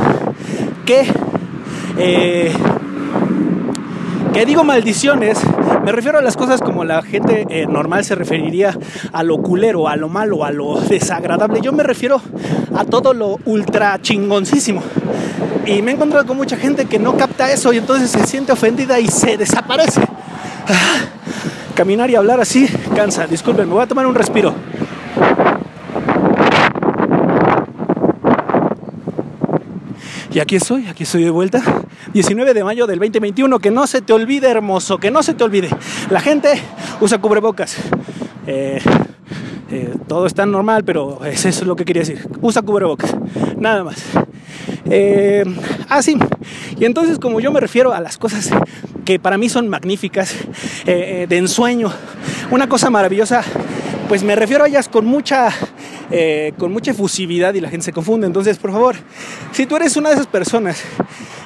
que, 0.85 1.07
eh, 1.97 2.51
que 4.33 4.45
digo 4.45 4.63
maldiciones, 4.63 5.39
me 5.85 5.91
refiero 5.91 6.17
a 6.17 6.21
las 6.23 6.35
cosas 6.35 6.61
como 6.61 6.83
la 6.83 7.03
gente 7.03 7.45
eh, 7.47 7.67
normal 7.67 8.03
se 8.03 8.15
referiría 8.15 8.75
a 9.13 9.21
lo 9.21 9.37
culero, 9.37 9.87
a 9.87 9.95
lo 9.95 10.09
malo, 10.09 10.43
a 10.43 10.49
lo 10.49 10.81
desagradable. 10.81 11.61
Yo 11.61 11.73
me 11.73 11.83
refiero 11.83 12.19
a 12.75 12.85
todo 12.85 13.13
lo 13.13 13.37
ultra 13.45 14.01
chingoncísimo. 14.01 14.81
Y 15.67 15.83
me 15.83 15.91
he 15.91 15.93
encontrado 15.93 16.25
con 16.25 16.37
mucha 16.37 16.57
gente 16.57 16.85
que 16.85 16.97
no 16.97 17.15
capta 17.15 17.51
eso 17.51 17.71
y 17.71 17.77
entonces 17.77 18.09
se 18.09 18.25
siente 18.25 18.51
ofendida 18.51 18.99
y 18.99 19.07
se 19.09 19.37
desaparece. 19.37 20.01
Ah, 20.67 21.05
caminar 21.75 22.09
y 22.09 22.15
hablar 22.15 22.39
así 22.39 22.67
cansa. 22.95 23.27
Disculpen, 23.27 23.67
me 23.67 23.75
voy 23.75 23.83
a 23.83 23.87
tomar 23.87 24.07
un 24.07 24.15
respiro. 24.15 24.55
Y 30.35 30.41
aquí 30.41 30.57
estoy, 30.57 30.85
aquí 30.87 31.03
estoy 31.03 31.23
de 31.23 31.29
vuelta. 31.29 31.63
19 32.11 32.53
de 32.53 32.65
mayo 32.65 32.87
del 32.87 32.99
2021. 32.99 33.57
Que 33.59 33.71
no 33.71 33.87
se 33.87 34.01
te 34.01 34.11
olvide, 34.11 34.49
hermoso, 34.49 34.97
que 34.97 35.09
no 35.09 35.23
se 35.23 35.33
te 35.33 35.45
olvide. 35.45 35.69
La 36.09 36.19
gente 36.19 36.61
usa 36.99 37.19
cubrebocas. 37.19 37.77
Eh, 38.45 38.81
eh, 39.71 39.93
todo 40.09 40.25
está 40.25 40.45
normal, 40.45 40.83
pero 40.83 41.23
eso 41.23 41.47
es 41.47 41.65
lo 41.65 41.77
que 41.77 41.85
quería 41.85 42.01
decir. 42.01 42.27
Usa 42.41 42.61
cubrebocas. 42.63 43.15
Nada 43.57 43.85
más. 43.85 44.03
Eh, 44.89 45.45
ah, 45.87 46.01
sí. 46.01 46.17
Y 46.77 46.83
entonces, 46.83 47.17
como 47.17 47.39
yo 47.39 47.53
me 47.53 47.61
refiero 47.61 47.93
a 47.93 48.01
las 48.01 48.17
cosas 48.17 48.49
que 49.05 49.19
para 49.19 49.37
mí 49.37 49.47
son 49.47 49.69
magníficas, 49.69 50.35
de 50.85 51.27
ensueño, 51.29 51.93
una 52.51 52.67
cosa 52.67 52.89
maravillosa, 52.89 53.41
pues 54.09 54.21
me 54.21 54.35
refiero 54.35 54.65
a 54.65 54.67
ellas 54.67 54.89
con 54.89 55.05
mucha 55.05 55.47
eh, 56.11 56.53
con 56.57 56.71
mucha 56.71 56.91
efusividad 56.91 57.53
y 57.53 57.61
la 57.61 57.69
gente 57.69 57.85
se 57.85 57.91
confunde. 57.91 58.27
Entonces, 58.27 58.57
por 58.57 58.71
favor, 58.71 58.95
si 59.51 59.65
tú 59.65 59.75
eres 59.75 59.97
una 59.97 60.09
de 60.09 60.15
esas 60.15 60.27
personas 60.27 60.81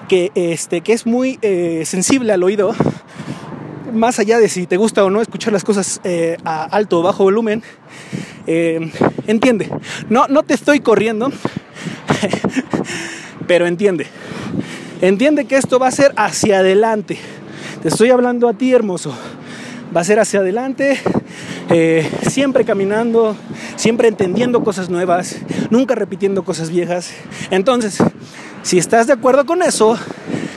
que, 0.08 0.32
este, 0.36 0.82
que 0.82 0.94
es 0.94 1.06
muy 1.06 1.40
eh, 1.42 1.84
sensible 1.86 2.34
al 2.34 2.44
oído, 2.44 2.76
más 3.94 4.20
allá 4.20 4.38
de 4.40 4.50
si 4.50 4.68
te 4.68 4.78
gusta 4.78 5.04
o 5.04 5.10
no 5.10 5.22
escuchar 5.22 5.54
las 5.54 5.64
cosas 5.64 6.02
eh, 6.04 6.38
a 6.44 6.64
alto 6.64 7.00
o 7.00 7.04
bajo 7.04 7.24
volumen, 7.24 7.64
entiende. 9.28 9.70
No, 10.10 10.28
no 10.28 10.42
te 10.42 10.56
estoy 10.56 10.80
corriendo, 10.80 11.32
pero 13.48 13.68
entiende. 13.68 14.08
Entiende 15.02 15.46
que 15.46 15.56
esto 15.56 15.80
va 15.80 15.88
a 15.88 15.92
ser 15.92 16.14
hacia 16.18 16.60
adelante. 16.60 17.20
Te 17.82 17.88
estoy 17.88 18.10
hablando 18.10 18.50
a 18.50 18.54
ti, 18.54 18.74
hermoso. 18.74 19.16
Va 19.96 20.02
a 20.02 20.04
ser 20.04 20.20
hacia 20.20 20.40
adelante, 20.40 21.00
siempre 22.28 22.64
caminando, 22.64 23.36
siempre 23.76 24.08
entendiendo 24.08 24.64
cosas 24.64 24.90
nuevas, 24.90 25.38
nunca 25.70 25.96
repitiendo 25.96 26.44
cosas 26.44 26.70
viejas. 26.70 27.12
Entonces, 27.50 27.98
si 28.62 28.78
estás 28.78 29.08
de 29.08 29.14
acuerdo 29.14 29.46
con 29.46 29.64
eso, 29.64 29.98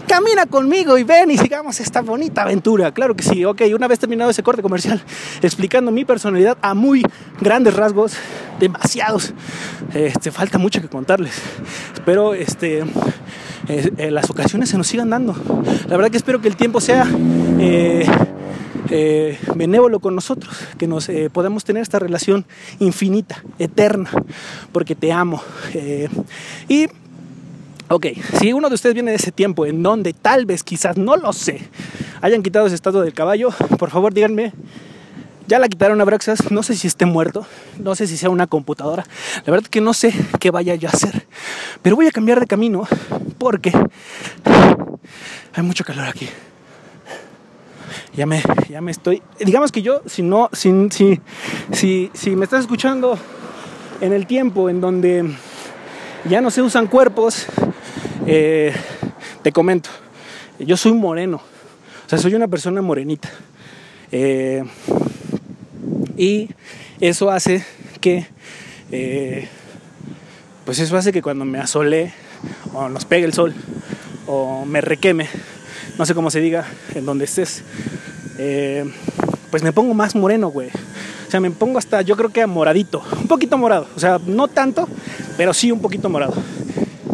camina 0.06 0.44
conmigo 0.44 0.98
y 0.98 1.04
ven 1.04 1.30
y 1.30 1.38
sigamos 1.38 1.80
esta 1.80 2.02
bonita 2.02 2.42
aventura. 2.42 2.92
Claro 2.92 3.16
que 3.16 3.22
sí, 3.22 3.44
ok, 3.44 3.62
una 3.74 3.88
vez 3.88 3.98
terminado 3.98 4.30
ese 4.30 4.42
corte 4.42 4.60
comercial, 4.60 5.02
explicando 5.42 5.90
mi 5.90 6.04
personalidad 6.04 6.58
a 6.60 6.74
muy 6.74 7.02
grandes 7.40 7.74
rasgos, 7.74 8.14
demasiados, 8.58 9.32
este, 9.94 10.30
falta 10.30 10.58
mucho 10.58 10.82
que 10.82 10.88
contarles. 10.88 11.34
Espero 11.94 12.34
este, 12.34 12.80
eh, 13.68 13.90
eh, 13.96 14.10
las 14.10 14.28
ocasiones 14.28 14.68
se 14.68 14.76
nos 14.76 14.86
sigan 14.86 15.08
dando. 15.08 15.34
La 15.88 15.96
verdad 15.96 16.10
que 16.10 16.18
espero 16.18 16.40
que 16.40 16.48
el 16.48 16.56
tiempo 16.56 16.80
sea... 16.80 17.06
Eh, 17.58 18.06
eh, 18.94 19.38
benévolo 19.54 20.00
con 20.00 20.14
nosotros, 20.14 20.54
que 20.76 20.86
nos 20.86 21.08
eh, 21.08 21.30
podamos 21.32 21.64
tener 21.64 21.82
esta 21.82 21.98
relación 21.98 22.44
infinita, 22.78 23.42
eterna, 23.58 24.10
porque 24.70 24.94
te 24.94 25.10
amo. 25.10 25.42
Eh, 25.72 26.10
y, 26.68 26.88
ok, 27.88 28.08
si 28.38 28.52
uno 28.52 28.68
de 28.68 28.74
ustedes 28.74 28.94
viene 28.94 29.12
de 29.12 29.16
ese 29.16 29.32
tiempo 29.32 29.64
en 29.64 29.82
donde 29.82 30.12
tal 30.12 30.44
vez, 30.44 30.62
quizás, 30.62 30.98
no 30.98 31.16
lo 31.16 31.32
sé, 31.32 31.62
hayan 32.20 32.42
quitado 32.42 32.66
ese 32.66 32.74
estado 32.74 33.00
del 33.00 33.14
caballo, 33.14 33.48
por 33.78 33.88
favor 33.88 34.12
díganme. 34.12 34.52
Ya 35.46 35.58
la 35.58 35.68
quitaron 35.68 36.00
a 36.00 36.04
Braxas, 36.04 36.50
no 36.50 36.62
sé 36.62 36.76
si 36.76 36.86
esté 36.86 37.06
muerto, 37.06 37.46
no 37.78 37.94
sé 37.94 38.06
si 38.06 38.18
sea 38.18 38.28
una 38.28 38.46
computadora, 38.46 39.04
la 39.44 39.50
verdad 39.50 39.68
que 39.68 39.80
no 39.80 39.92
sé 39.94 40.14
qué 40.38 40.50
vaya 40.50 40.74
yo 40.74 40.88
a 40.88 40.92
hacer, 40.92 41.26
pero 41.80 41.96
voy 41.96 42.06
a 42.06 42.10
cambiar 42.10 42.40
de 42.40 42.46
camino 42.46 42.86
porque 43.38 43.72
hay 45.54 45.62
mucho 45.62 45.82
calor 45.82 46.06
aquí 46.06 46.28
ya 48.14 48.26
me, 48.26 48.42
ya 48.68 48.80
me 48.80 48.90
estoy. 48.90 49.22
Digamos 49.38 49.72
que 49.72 49.82
yo, 49.82 50.02
si 50.06 50.22
no, 50.22 50.50
si, 50.52 50.70
si, 51.72 52.10
si, 52.12 52.36
me 52.36 52.44
estás 52.44 52.60
escuchando 52.60 53.18
en 54.00 54.12
el 54.12 54.26
tiempo 54.26 54.68
en 54.68 54.80
donde 54.80 55.24
ya 56.28 56.40
no 56.40 56.50
se 56.50 56.62
usan 56.62 56.86
cuerpos, 56.86 57.46
eh, 58.26 58.74
te 59.42 59.52
comento, 59.52 59.90
yo 60.58 60.76
soy 60.76 60.92
moreno, 60.92 61.38
o 62.06 62.08
sea, 62.08 62.18
soy 62.18 62.34
una 62.34 62.48
persona 62.48 62.82
morenita. 62.82 63.30
Eh, 64.10 64.62
y 66.16 66.50
eso 67.00 67.30
hace 67.30 67.64
que, 68.00 68.26
eh, 68.90 69.48
pues 70.66 70.78
eso 70.78 70.96
hace 70.96 71.12
que 71.12 71.22
cuando 71.22 71.46
me 71.46 71.58
asole 71.58 72.12
o 72.74 72.88
nos 72.88 73.06
pegue 73.06 73.24
el 73.24 73.32
sol 73.32 73.54
o 74.26 74.66
me 74.66 74.82
requeme, 74.82 75.28
no 75.98 76.06
sé 76.06 76.14
cómo 76.14 76.30
se 76.30 76.40
diga, 76.40 76.66
en 76.94 77.04
donde 77.04 77.24
estés, 77.24 77.62
eh, 78.38 78.84
pues 79.50 79.62
me 79.62 79.72
pongo 79.72 79.94
más 79.94 80.14
moreno, 80.14 80.48
güey. 80.48 80.68
O 80.68 81.30
sea, 81.30 81.40
me 81.40 81.50
pongo 81.50 81.78
hasta, 81.78 82.02
yo 82.02 82.16
creo 82.16 82.30
que 82.30 82.46
moradito, 82.46 83.02
un 83.20 83.28
poquito 83.28 83.56
morado. 83.56 83.86
O 83.96 84.00
sea, 84.00 84.20
no 84.24 84.48
tanto, 84.48 84.88
pero 85.36 85.54
sí 85.54 85.72
un 85.72 85.80
poquito 85.80 86.08
morado. 86.08 86.34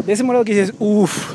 De 0.05 0.13
ese 0.13 0.23
morado 0.23 0.43
que 0.45 0.53
dices, 0.53 0.73
uff, 0.79 1.33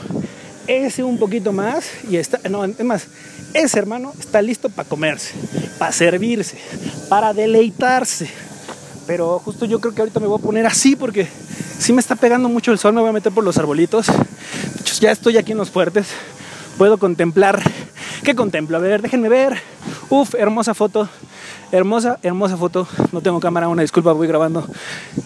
ese 0.67 1.03
un 1.03 1.19
poquito 1.19 1.53
más 1.53 1.85
y 2.09 2.17
está, 2.17 2.41
no, 2.49 2.65
es 2.65 2.85
más, 2.85 3.07
ese 3.53 3.79
hermano 3.79 4.13
está 4.19 4.43
listo 4.43 4.69
para 4.69 4.89
comerse, 4.89 5.33
para 5.79 5.93
servirse, 5.93 6.59
para 7.09 7.33
deleitarse. 7.33 8.29
Pero 9.07 9.39
justo 9.39 9.67
yo 9.67 9.81
creo 9.81 9.95
que 9.95 10.01
ahorita 10.01 10.21
me 10.21 10.27
voy 10.27 10.39
a 10.39 10.43
poner 10.43 10.67
así 10.67 10.97
porque 10.97 11.29
si 11.79 11.93
me 11.93 12.01
está 12.01 12.17
pegando 12.17 12.49
mucho 12.49 12.73
el 12.73 12.79
sol, 12.79 12.95
me 12.95 13.01
voy 13.01 13.11
a 13.11 13.13
meter 13.13 13.33
por 13.33 13.45
los 13.45 13.59
arbolitos. 13.59 14.07
Ya 15.01 15.11
estoy 15.11 15.37
aquí 15.37 15.53
en 15.53 15.59
los 15.59 15.71
fuertes 15.71 16.07
puedo 16.77 16.99
contemplar. 16.99 17.63
¿Qué 18.23 18.35
contemplo? 18.35 18.77
A 18.77 18.81
ver, 18.81 19.03
déjenme 19.03 19.29
ver. 19.29 19.59
Uf, 20.11 20.35
hermosa 20.35 20.75
foto. 20.75 21.09
Hermosa, 21.73 22.19
hermosa 22.23 22.57
foto. 22.57 22.87
No 23.13 23.21
tengo 23.21 23.41
cámara, 23.41 23.69
una 23.69 23.83
disculpa, 23.83 24.13
voy 24.13 24.27
grabando 24.27 24.67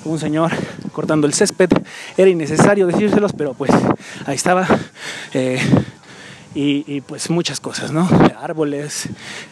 un 0.05 0.19
señor 0.19 0.52
cortando 0.93 1.26
el 1.26 1.35
césped. 1.35 1.71
Era 2.17 2.31
innecesario 2.31 2.87
decírselos, 2.87 3.33
pero 3.33 3.55
pues 3.55 3.71
ahí 4.26 4.35
estaba. 4.35 4.67
Eh, 5.35 5.61
y, 6.55 7.02
pues 7.02 7.31
muchas 7.31 7.61
cosas, 7.61 7.93
¿no? 7.93 8.09
Árboles. 8.40 9.09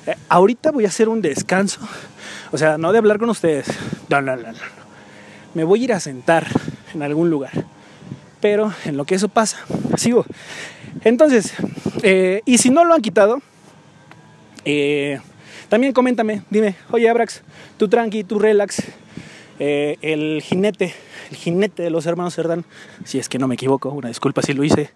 Eh, 0.07 0.17
ahorita 0.29 0.73
voy 0.73 0.87
a 0.87 0.89
hacer 0.89 1.09
un 1.09 1.23
descanso. 1.23 1.81
O 2.51 2.59
sea, 2.59 2.79
no 2.79 2.91
de 2.91 2.99
hablar 2.99 3.19
con 3.19 3.31
ustedes. 3.31 3.67
No, 4.09 4.21
no, 4.21 4.35
no, 4.35 4.51
no. 4.51 4.59
Me 5.55 5.63
voy 5.63 5.83
a 5.83 5.85
ir 5.85 5.93
a 5.93 6.01
sentar 6.01 6.47
en 6.95 7.03
algún 7.03 7.31
lugar. 7.31 7.53
Pero 8.41 8.73
en 8.85 8.97
lo 8.97 9.05
que 9.05 9.15
eso 9.15 9.29
pasa, 9.29 9.59
sigo 9.97 10.25
entonces, 11.03 11.53
eh, 12.03 12.43
y 12.45 12.59
si 12.59 12.71
no 12.71 12.85
lo 12.85 12.95
han 12.95 13.03
quitado, 13.03 13.41
eh, 14.65 15.19
también 15.69 15.93
coméntame, 15.93 16.43
dime, 16.51 16.77
oye 16.91 17.09
Abrax, 17.09 17.43
tú 17.77 17.89
tranqui, 17.89 18.25
tú 18.25 18.39
relax, 18.39 18.83
eh, 19.59 19.97
el 20.03 20.43
jinete, 20.43 20.95
el 21.31 21.37
jinete 21.37 21.83
de 21.83 21.91
los 21.91 22.07
hermanos 22.07 22.35
Cerdán, 22.35 22.65
si 23.05 23.19
es 23.19 23.29
que 23.29 23.39
no 23.39 23.49
me 23.49 23.55
equivoco, 23.55 23.91
una 23.91 24.09
disculpa 24.09 24.43
si 24.43 24.53
lo 24.53 24.65
hice, 24.65 24.91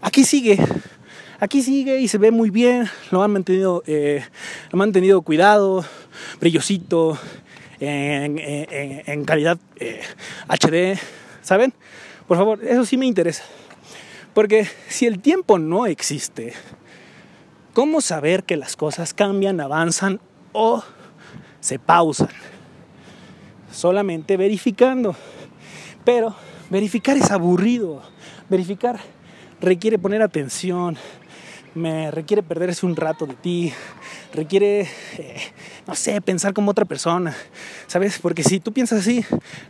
aquí 0.00 0.24
sigue, 0.24 0.58
aquí 1.40 1.62
sigue 1.62 2.00
y 2.00 2.08
se 2.08 2.18
ve 2.18 2.30
muy 2.30 2.50
bien, 2.50 2.88
lo 3.10 3.22
han 3.22 3.32
mantenido, 3.32 3.82
lo 3.86 4.22
han 4.72 4.78
mantenido 4.78 5.22
cuidado, 5.22 5.84
brillosito, 6.40 7.18
en 7.80 9.24
calidad 9.24 9.58
HD, 10.48 10.98
¿saben? 11.42 11.74
Por 12.26 12.36
favor, 12.36 12.64
eso 12.64 12.84
sí 12.84 12.96
me 12.96 13.06
interesa. 13.06 13.44
Porque 14.34 14.66
si 14.88 15.06
el 15.06 15.20
tiempo 15.20 15.58
no 15.58 15.86
existe, 15.86 16.54
¿cómo 17.74 18.00
saber 18.00 18.44
que 18.44 18.56
las 18.56 18.76
cosas 18.76 19.12
cambian, 19.12 19.60
avanzan 19.60 20.20
o 20.52 20.82
se 21.60 21.78
pausan? 21.78 22.30
Solamente 23.70 24.36
verificando. 24.36 25.14
Pero 26.04 26.34
verificar 26.70 27.16
es 27.16 27.30
aburrido. 27.30 28.02
Verificar 28.48 28.98
requiere 29.60 29.98
poner 29.98 30.22
atención, 30.22 30.96
me 31.74 32.10
requiere 32.10 32.42
perderse 32.42 32.86
un 32.86 32.96
rato 32.96 33.26
de 33.26 33.34
ti, 33.34 33.72
requiere, 34.34 34.88
eh, 35.18 35.36
no 35.86 35.94
sé, 35.94 36.20
pensar 36.20 36.52
como 36.52 36.70
otra 36.70 36.84
persona, 36.84 37.34
¿sabes? 37.86 38.18
Porque 38.18 38.42
si 38.42 38.60
tú 38.60 38.72
piensas 38.72 39.00
así, 39.00 39.24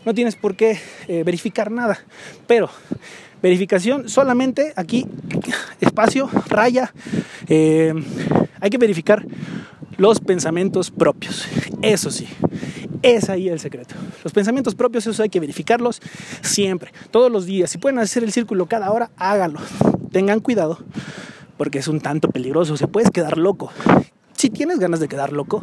no 0.05 0.15
tienes 0.15 0.37
por 0.37 0.57
qué 0.57 0.79
eh, 1.09 1.23
verificar 1.25 1.71
nada. 1.71 1.99
Pero 2.47 2.71
Verificación 3.43 4.09
solamente 4.09 4.73
aquí, 4.77 5.05
espacio, 5.81 6.31
raya. 6.49 6.95
Eh, 7.49 7.93
hay 8.61 8.71
que 8.71 8.79
verificar 8.79 9.27
los 9.97 10.21
pensamientos 10.21 10.93
propios. 10.93 11.49
Eso 11.83 12.13
sí, 12.13 12.29
es 13.03 13.29
ahí 13.29 13.49
el 13.49 13.59
secreto. 13.59 13.97
Los 14.23 14.33
pensamientos 14.33 14.77
propios, 14.77 15.09
eso 15.09 15.25
hay 15.25 15.29
que 15.29 15.41
verificarlos 15.41 16.01
siempre, 16.41 16.93
todos 17.11 17.33
los 17.33 17.45
días. 17.45 17.69
Si 17.69 17.79
pueden 17.79 17.99
hacer 17.99 18.23
el 18.23 18.31
círculo 18.31 18.67
cada 18.67 18.93
hora, 18.93 19.11
háganlo. 19.17 19.59
Tengan 20.13 20.39
cuidado, 20.39 20.79
porque 21.63 21.79
es 21.79 21.87
un 21.87 22.01
tanto 22.01 22.29
peligroso. 22.29 22.77
Se 22.77 22.89
puedes 22.89 23.13
quedar 23.13 23.39
loco. 23.39 23.71
Si 24.33 24.51
tienes 24.51 24.81
ganas 24.81 24.99
de 24.99 25.07
quedar 25.07 25.33
loco, 25.33 25.63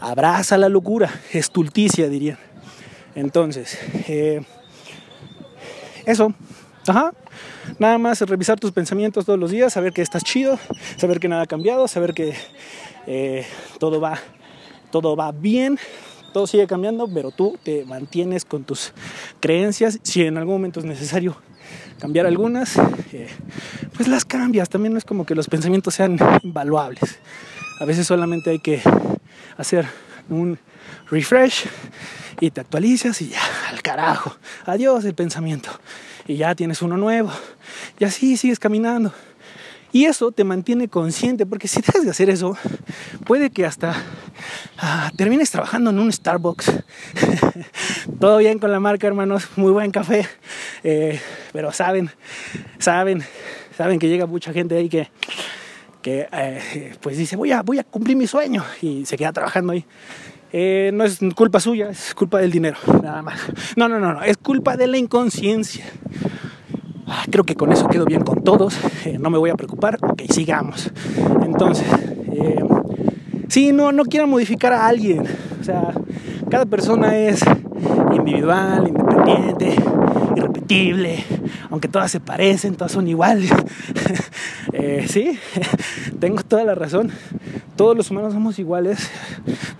abraza 0.00 0.56
la 0.56 0.70
locura. 0.70 1.12
Estulticia, 1.30 2.08
dirían. 2.08 2.38
Entonces, 3.14 3.78
eh, 4.08 4.40
eso. 6.06 6.32
Ajá. 6.86 7.12
Nada 7.78 7.98
más 7.98 8.18
revisar 8.22 8.58
tus 8.58 8.72
pensamientos 8.72 9.26
todos 9.26 9.38
los 9.38 9.50
días, 9.50 9.74
saber 9.74 9.92
que 9.92 10.00
estás 10.00 10.24
chido, 10.24 10.58
saber 10.96 11.20
que 11.20 11.28
nada 11.28 11.42
ha 11.42 11.46
cambiado, 11.46 11.86
saber 11.86 12.14
que 12.14 12.32
eh, 13.06 13.44
todo, 13.78 14.00
va, 14.00 14.18
todo 14.90 15.16
va 15.16 15.32
bien, 15.32 15.78
todo 16.32 16.46
sigue 16.46 16.66
cambiando, 16.66 17.06
pero 17.12 17.30
tú 17.30 17.58
te 17.62 17.84
mantienes 17.84 18.46
con 18.46 18.64
tus 18.64 18.94
creencias. 19.40 19.98
Si 20.02 20.22
en 20.22 20.38
algún 20.38 20.54
momento 20.54 20.80
es 20.80 20.86
necesario 20.86 21.36
cambiar 21.98 22.26
algunas, 22.26 22.76
eh, 23.12 23.28
pues 23.94 24.08
las 24.08 24.24
cambias. 24.24 24.68
También 24.68 24.92
no 24.92 24.98
es 24.98 25.04
como 25.04 25.24
que 25.24 25.34
los 25.34 25.48
pensamientos 25.48 25.94
sean 25.94 26.18
invaluables. 26.42 27.18
A 27.80 27.84
veces 27.84 28.06
solamente 28.06 28.50
hay 28.50 28.58
que 28.58 28.82
hacer 29.56 29.86
un 30.28 30.58
refresh 31.10 31.66
y 32.40 32.50
te 32.50 32.60
actualizas 32.60 33.20
y 33.22 33.28
ya, 33.28 33.40
al 33.70 33.82
carajo. 33.82 34.36
Adiós 34.64 35.04
el 35.04 35.14
pensamiento. 35.14 35.70
Y 36.26 36.36
ya 36.36 36.54
tienes 36.54 36.82
uno 36.82 36.96
nuevo. 36.96 37.30
Y 37.98 38.04
así 38.04 38.36
sigues 38.36 38.58
caminando. 38.58 39.12
Y 39.96 40.04
eso 40.04 40.30
te 40.30 40.44
mantiene 40.44 40.88
consciente, 40.88 41.46
porque 41.46 41.68
si 41.68 41.80
dejas 41.80 42.04
de 42.04 42.10
hacer 42.10 42.28
eso, 42.28 42.54
puede 43.24 43.48
que 43.48 43.64
hasta 43.64 43.94
ah, 44.76 45.10
termines 45.16 45.50
trabajando 45.50 45.88
en 45.88 45.98
un 45.98 46.12
Starbucks. 46.12 46.70
Todo 48.20 48.36
bien 48.36 48.58
con 48.58 48.70
la 48.70 48.78
marca, 48.78 49.06
hermanos, 49.06 49.48
muy 49.56 49.72
buen 49.72 49.90
café. 49.92 50.28
Eh, 50.84 51.18
pero 51.50 51.72
saben, 51.72 52.10
saben, 52.78 53.24
saben 53.74 53.98
que 53.98 54.10
llega 54.10 54.26
mucha 54.26 54.52
gente 54.52 54.76
ahí 54.76 54.90
que, 54.90 55.08
que 56.02 56.28
eh, 56.30 56.94
pues 57.00 57.16
dice, 57.16 57.36
voy 57.36 57.52
a, 57.52 57.62
voy 57.62 57.78
a 57.78 57.84
cumplir 57.84 58.18
mi 58.18 58.26
sueño 58.26 58.66
y 58.82 59.06
se 59.06 59.16
queda 59.16 59.32
trabajando 59.32 59.72
ahí. 59.72 59.86
Eh, 60.52 60.90
no 60.92 61.04
es 61.04 61.20
culpa 61.34 61.58
suya, 61.58 61.88
es 61.88 62.14
culpa 62.14 62.38
del 62.38 62.50
dinero, 62.50 62.76
nada 63.02 63.22
más. 63.22 63.40
No, 63.76 63.88
no, 63.88 63.98
no, 63.98 64.12
no, 64.12 64.22
es 64.22 64.36
culpa 64.36 64.76
de 64.76 64.88
la 64.88 64.98
inconsciencia. 64.98 65.86
Ah, 67.06 67.24
creo 67.30 67.44
que 67.44 67.54
con 67.54 67.72
eso 67.72 67.86
quedo 67.88 68.04
bien 68.04 68.22
con 68.22 68.42
todos, 68.42 68.76
eh, 69.04 69.16
no 69.20 69.30
me 69.30 69.38
voy 69.38 69.50
a 69.50 69.54
preocupar, 69.54 69.98
ok, 70.02 70.22
sigamos. 70.28 70.90
Entonces, 71.44 71.86
eh, 72.32 72.64
sí, 73.48 73.72
no, 73.72 73.92
no 73.92 74.04
quiero 74.04 74.26
modificar 74.26 74.72
a 74.72 74.88
alguien, 74.88 75.22
o 75.60 75.64
sea, 75.64 75.94
cada 76.50 76.66
persona 76.66 77.16
es 77.16 77.44
individual, 78.12 78.88
independiente, 78.88 79.76
irrepetible, 80.34 81.24
aunque 81.70 81.86
todas 81.86 82.10
se 82.10 82.18
parecen, 82.18 82.74
todas 82.74 82.90
son 82.92 83.06
iguales. 83.06 83.52
eh, 84.86 85.08
sí, 85.08 85.36
tengo 86.20 86.44
toda 86.44 86.62
la 86.62 86.76
razón, 86.76 87.10
todos 87.74 87.96
los 87.96 88.08
humanos 88.10 88.32
somos 88.32 88.56
iguales. 88.60 89.10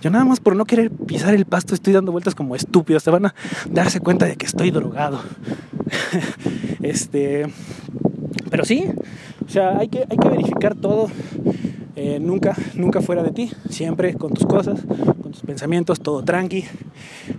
Yo 0.01 0.09
nada 0.09 0.25
más 0.25 0.41
por 0.41 0.55
no 0.57 0.65
querer 0.65 0.91
pisar 0.91 1.33
el 1.33 1.45
pasto 1.45 1.73
estoy 1.73 1.93
dando 1.93 2.11
vueltas 2.11 2.35
como 2.35 2.57
estúpido, 2.57 2.99
se 2.99 3.09
van 3.09 3.27
a 3.27 3.35
darse 3.69 4.01
cuenta 4.01 4.25
de 4.25 4.35
que 4.35 4.45
estoy 4.45 4.71
drogado. 4.71 5.21
Este, 6.79 7.47
pero 8.51 8.63
sí, 8.63 8.85
o 9.45 9.49
sea, 9.49 9.77
hay 9.79 9.87
que, 9.87 10.05
hay 10.09 10.17
que 10.17 10.29
verificar 10.29 10.75
todo. 10.75 11.09
Eh, 11.99 12.19
nunca, 12.19 12.55
nunca 12.75 13.01
fuera 13.01 13.23
de 13.23 13.31
ti, 13.31 13.51
siempre 13.71 14.13
con 14.13 14.31
tus 14.31 14.45
cosas, 14.45 14.81
con 15.19 15.31
tus 15.31 15.41
pensamientos, 15.41 15.99
todo 15.99 16.23
tranqui. 16.23 16.63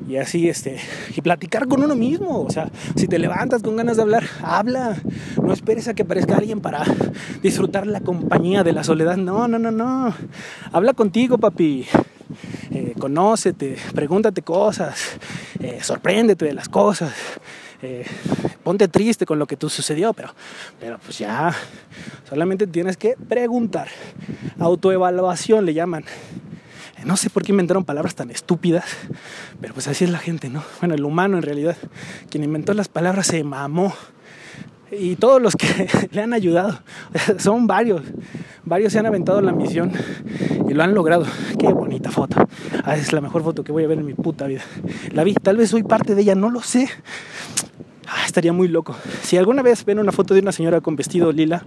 Y 0.08 0.16
así, 0.16 0.48
este, 0.48 0.78
y 1.14 1.20
platicar 1.20 1.68
con 1.68 1.84
uno 1.84 1.94
mismo, 1.94 2.40
o 2.40 2.50
sea, 2.50 2.68
si 2.96 3.06
te 3.06 3.20
levantas 3.20 3.62
con 3.62 3.76
ganas 3.76 3.98
de 3.98 4.02
hablar, 4.02 4.24
habla, 4.42 5.00
no 5.40 5.52
esperes 5.52 5.86
a 5.86 5.94
que 5.94 6.02
aparezca 6.02 6.38
alguien 6.38 6.60
para 6.60 6.82
disfrutar 7.40 7.86
la 7.86 8.00
compañía 8.00 8.64
de 8.64 8.72
la 8.72 8.82
soledad, 8.82 9.16
no, 9.16 9.46
no, 9.46 9.60
no, 9.60 9.70
no, 9.70 10.12
habla 10.72 10.92
contigo, 10.92 11.38
papi, 11.38 11.86
eh, 12.72 12.94
conócete, 12.98 13.76
pregúntate 13.94 14.42
cosas, 14.42 15.20
eh, 15.60 15.78
sorpréndete 15.82 16.46
de 16.46 16.54
las 16.54 16.68
cosas, 16.68 17.12
eh, 17.82 18.04
ponte 18.64 18.88
triste 18.88 19.26
con 19.26 19.38
lo 19.38 19.46
que 19.46 19.56
tú 19.56 19.68
sucedió, 19.68 20.12
pero, 20.12 20.34
pero 20.80 20.98
pues 20.98 21.18
ya, 21.18 21.54
solamente 22.28 22.66
tienes 22.66 22.96
que 22.96 23.14
preguntar. 23.28 23.88
Autoevaluación 24.58 25.64
le 25.64 25.74
llaman. 25.74 26.04
No 27.04 27.16
sé 27.16 27.30
por 27.30 27.44
qué 27.44 27.52
inventaron 27.52 27.84
palabras 27.84 28.16
tan 28.16 28.30
estúpidas, 28.30 28.84
pero 29.60 29.72
pues 29.72 29.86
así 29.86 30.04
es 30.04 30.10
la 30.10 30.18
gente, 30.18 30.48
¿no? 30.48 30.64
Bueno, 30.80 30.96
el 30.96 31.04
humano 31.04 31.36
en 31.36 31.42
realidad, 31.42 31.76
quien 32.28 32.42
inventó 32.42 32.74
las 32.74 32.88
palabras 32.88 33.28
se 33.28 33.44
mamó. 33.44 33.94
Y 34.90 35.16
todos 35.16 35.40
los 35.40 35.54
que 35.54 35.88
le 36.12 36.22
han 36.22 36.32
ayudado, 36.32 36.78
son 37.38 37.66
varios, 37.66 38.02
varios 38.64 38.92
se 38.92 38.98
han 38.98 39.06
aventado 39.06 39.40
la 39.40 39.52
misión 39.52 39.92
y 40.68 40.74
lo 40.74 40.82
han 40.82 40.94
logrado. 40.94 41.26
Qué 41.58 41.68
bonita 41.68 42.10
foto. 42.10 42.36
Ah, 42.84 42.96
es 42.96 43.12
la 43.12 43.20
mejor 43.20 43.42
foto 43.42 43.64
que 43.64 43.72
voy 43.72 43.84
a 43.84 43.88
ver 43.88 43.98
en 43.98 44.06
mi 44.06 44.14
puta 44.14 44.46
vida. 44.46 44.62
La 45.12 45.24
vi, 45.24 45.34
tal 45.34 45.56
vez 45.56 45.70
soy 45.70 45.82
parte 45.82 46.14
de 46.14 46.22
ella, 46.22 46.34
no 46.34 46.50
lo 46.50 46.62
sé. 46.62 46.88
Ah, 48.10 48.24
estaría 48.24 48.54
muy 48.54 48.68
loco. 48.68 48.96
Si 49.22 49.36
alguna 49.36 49.60
vez 49.60 49.84
ven 49.84 49.98
una 49.98 50.12
foto 50.12 50.32
de 50.32 50.40
una 50.40 50.50
señora 50.50 50.80
con 50.80 50.96
vestido 50.96 51.30
lila 51.30 51.66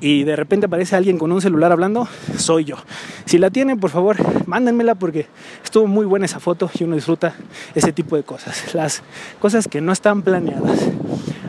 y 0.00 0.22
de 0.22 0.36
repente 0.36 0.66
aparece 0.66 0.94
alguien 0.94 1.18
con 1.18 1.32
un 1.32 1.42
celular 1.42 1.72
hablando, 1.72 2.06
soy 2.36 2.64
yo. 2.64 2.76
Si 3.24 3.38
la 3.38 3.50
tienen, 3.50 3.80
por 3.80 3.90
favor, 3.90 4.16
mándenmela 4.46 4.94
porque 4.94 5.26
estuvo 5.64 5.88
muy 5.88 6.06
buena 6.06 6.26
esa 6.26 6.38
foto 6.38 6.70
y 6.78 6.84
uno 6.84 6.94
disfruta 6.94 7.34
ese 7.74 7.92
tipo 7.92 8.14
de 8.14 8.22
cosas. 8.22 8.74
Las 8.74 9.02
cosas 9.40 9.66
que 9.66 9.80
no 9.80 9.90
están 9.90 10.22
planeadas. 10.22 10.88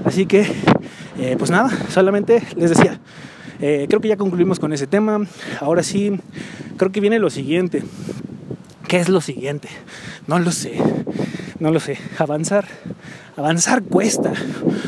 Así 0.04 0.26
que, 0.26 0.48
eh, 1.18 1.36
pues 1.38 1.52
nada, 1.52 1.70
solamente 1.90 2.42
les 2.56 2.70
decía. 2.70 3.00
Eh, 3.62 3.86
creo 3.88 4.02
que 4.02 4.08
ya 4.08 4.18
concluimos 4.18 4.60
con 4.60 4.74
ese 4.74 4.88
tema. 4.88 5.26
Ahora 5.60 5.84
sí, 5.84 6.20
creo 6.78 6.92
que 6.92 7.00
viene 7.00 7.20
lo 7.20 7.30
siguiente. 7.30 7.84
¿Qué 8.88 8.98
es 8.98 9.10
lo 9.10 9.22
siguiente? 9.22 9.70
No 10.28 10.40
lo 10.40 10.52
sé. 10.52 10.78
No 11.60 11.72
lo 11.72 11.80
sé. 11.80 11.98
Avanzar 12.18 12.66
avanzar 13.36 13.84
cuesta. 13.84 14.34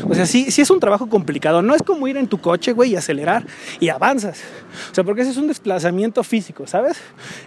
O 0.08 0.14
sea, 0.14 0.26
sí, 0.26 0.50
sí 0.50 0.62
es 0.62 0.70
un 0.70 0.80
trabajo 0.80 1.08
complicado. 1.08 1.62
No 1.62 1.74
es 1.74 1.82
como 1.82 2.06
ir 2.08 2.16
en 2.16 2.28
tu 2.28 2.38
coche, 2.38 2.72
güey, 2.72 2.92
y 2.92 2.96
acelerar 2.96 3.46
y 3.80 3.88
avanzas. 3.88 4.40
O 4.90 4.94
sea, 4.94 5.04
porque 5.04 5.22
ese 5.22 5.30
es 5.30 5.36
un 5.36 5.48
desplazamiento 5.48 6.22
físico, 6.22 6.66
¿sabes? 6.66 6.98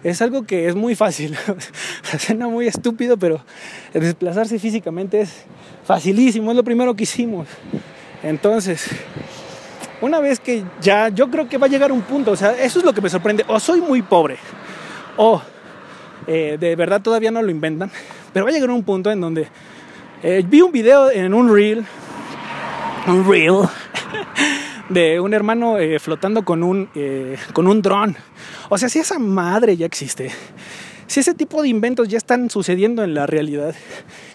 Es 0.04 0.22
algo 0.22 0.44
que 0.44 0.68
es 0.68 0.76
muy 0.76 0.96
fácil. 0.96 1.38
Suena 2.20 2.48
muy 2.48 2.68
estúpido, 2.68 3.18
pero 3.18 3.42
desplazarse 3.94 4.60
físicamente 4.60 5.22
es 5.22 5.46
facilísimo. 5.84 6.52
Es 6.52 6.58
lo 6.58 6.63
primero 6.63 6.96
que 6.96 7.04
hicimos. 7.04 7.48
Entonces, 8.23 8.89
una 10.01 10.19
vez 10.19 10.39
que 10.39 10.63
ya, 10.82 11.10
yo 11.10 11.29
creo 11.29 11.47
que 11.47 11.58
va 11.58 11.67
a 11.67 11.69
llegar 11.69 11.91
un 11.91 12.01
punto, 12.01 12.32
o 12.32 12.36
sea, 12.36 12.51
eso 12.51 12.79
es 12.79 12.86
lo 12.86 12.93
que 12.93 13.01
me 13.01 13.10
sorprende. 13.10 13.45
O 13.47 13.60
soy 13.60 13.82
muy 13.82 14.01
pobre, 14.01 14.38
o 15.17 15.41
eh, 16.27 16.58
de 16.60 16.75
verdad 16.75 17.01
todavía 17.01 17.32
no 17.32 17.41
lo 17.41 17.49
inventan, 17.49 17.91
pero 18.34 18.45
va 18.45 18.51
a 18.51 18.53
llegar 18.53 18.69
un 18.69 18.84
punto 18.84 19.12
en 19.12 19.21
donde 19.21 19.47
eh, 20.23 20.43
vi 20.47 20.62
un 20.62 20.71
video 20.71 21.10
en 21.12 21.34
un 21.34 21.53
reel, 21.53 21.86
un 23.08 23.29
reel, 23.29 23.62
de 24.89 25.19
un 25.19 25.34
hermano 25.34 25.77
eh, 25.77 25.99
flotando 25.99 26.43
con 26.43 26.63
un, 26.63 26.89
con 27.53 27.67
un 27.67 27.82
dron. 27.82 28.15
O 28.69 28.77
sea, 28.77 28.89
si 28.89 28.99
esa 28.99 29.19
madre 29.19 29.77
ya 29.77 29.86
existe, 29.86 30.32
si 31.08 31.21
ese 31.21 31.34
tipo 31.34 31.62
de 31.62 31.69
inventos 31.69 32.08
ya 32.08 32.17
están 32.17 32.49
sucediendo 32.49 33.03
en 33.03 33.13
la 33.13 33.25
realidad, 33.25 33.75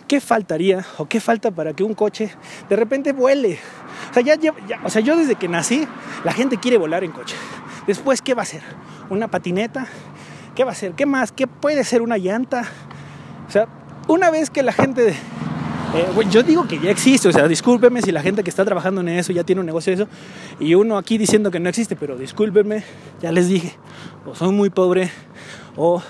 ¿qué 0.07 0.21
faltaría 0.21 0.85
o 0.99 1.07
qué 1.07 1.21
falta 1.21 1.51
para 1.51 1.73
que 1.73 1.83
un 1.83 1.95
coche 1.95 2.31
de 2.69 2.77
repente 2.77 3.13
vuele? 3.13 3.59
O 4.11 4.15
sea, 4.15 4.23
ya, 4.23 4.39
o 4.85 4.91
sea, 4.91 5.01
yo 5.01 5.17
desde 5.17 5.35
que 5.35 5.49
nací, 5.49 5.87
la 6.25 6.33
gente 6.33 6.59
quiere 6.59 6.79
volar 6.79 7.05
en 7.05 7.13
coche. 7.13 7.37
Después, 7.87 8.23
¿qué 8.23 8.35
va 8.35 8.43
a 8.43 8.47
ser? 8.47 8.63
¿Una 9.11 9.29
patineta? 9.29 9.87
¿Qué 10.55 10.65
va 10.65 10.73
a 10.73 10.75
ser? 10.75 10.93
¿Qué 10.93 11.07
más? 11.07 11.33
¿Qué 11.33 11.47
puede 11.47 11.85
ser 11.85 12.03
una 12.03 12.17
llanta? 12.17 12.65
O 13.49 13.51
sea, 13.51 13.67
una 14.09 14.31
vez 14.31 14.51
que 14.51 14.63
la 14.63 14.73
gente 14.73 15.15
eh, 15.95 16.07
yo 16.29 16.43
digo 16.43 16.67
que 16.67 16.81
ya 16.81 16.91
existe, 16.91 17.29
o 17.29 17.33
sea, 17.33 17.47
discúlpeme 17.47 18.03
si 18.03 18.11
la 18.11 18.21
gente 18.21 18.43
que 18.43 18.51
está 18.51 18.65
trabajando 18.65 19.01
en 19.01 19.11
eso 19.11 19.33
ya 19.33 19.45
tiene 19.45 19.61
un 19.61 19.67
negocio 19.67 19.95
de 19.95 20.03
eso 20.03 20.11
y 20.59 20.75
uno 20.75 20.99
aquí 20.99 21.19
diciendo 21.19 21.53
que 21.53 21.61
no 21.61 21.69
existe, 21.69 21.95
pero 21.95 22.17
discúlpenme, 22.17 22.83
ya 23.23 23.31
les 23.31 23.47
dije, 23.47 23.77
o 24.27 24.35
soy 24.35 24.51
muy 24.51 24.71
pobre 24.71 25.13
o 25.77 26.03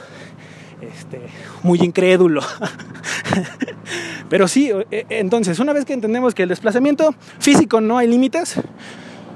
este, 0.80 1.20
muy 1.62 1.80
incrédulo. 1.80 2.40
pero 4.28 4.48
sí, 4.48 4.70
eh, 4.90 5.06
entonces, 5.08 5.58
una 5.58 5.72
vez 5.72 5.84
que 5.84 5.92
entendemos 5.92 6.34
que 6.34 6.42
el 6.44 6.48
desplazamiento 6.48 7.14
físico 7.38 7.80
no 7.80 7.98
hay 7.98 8.08
límites, 8.08 8.56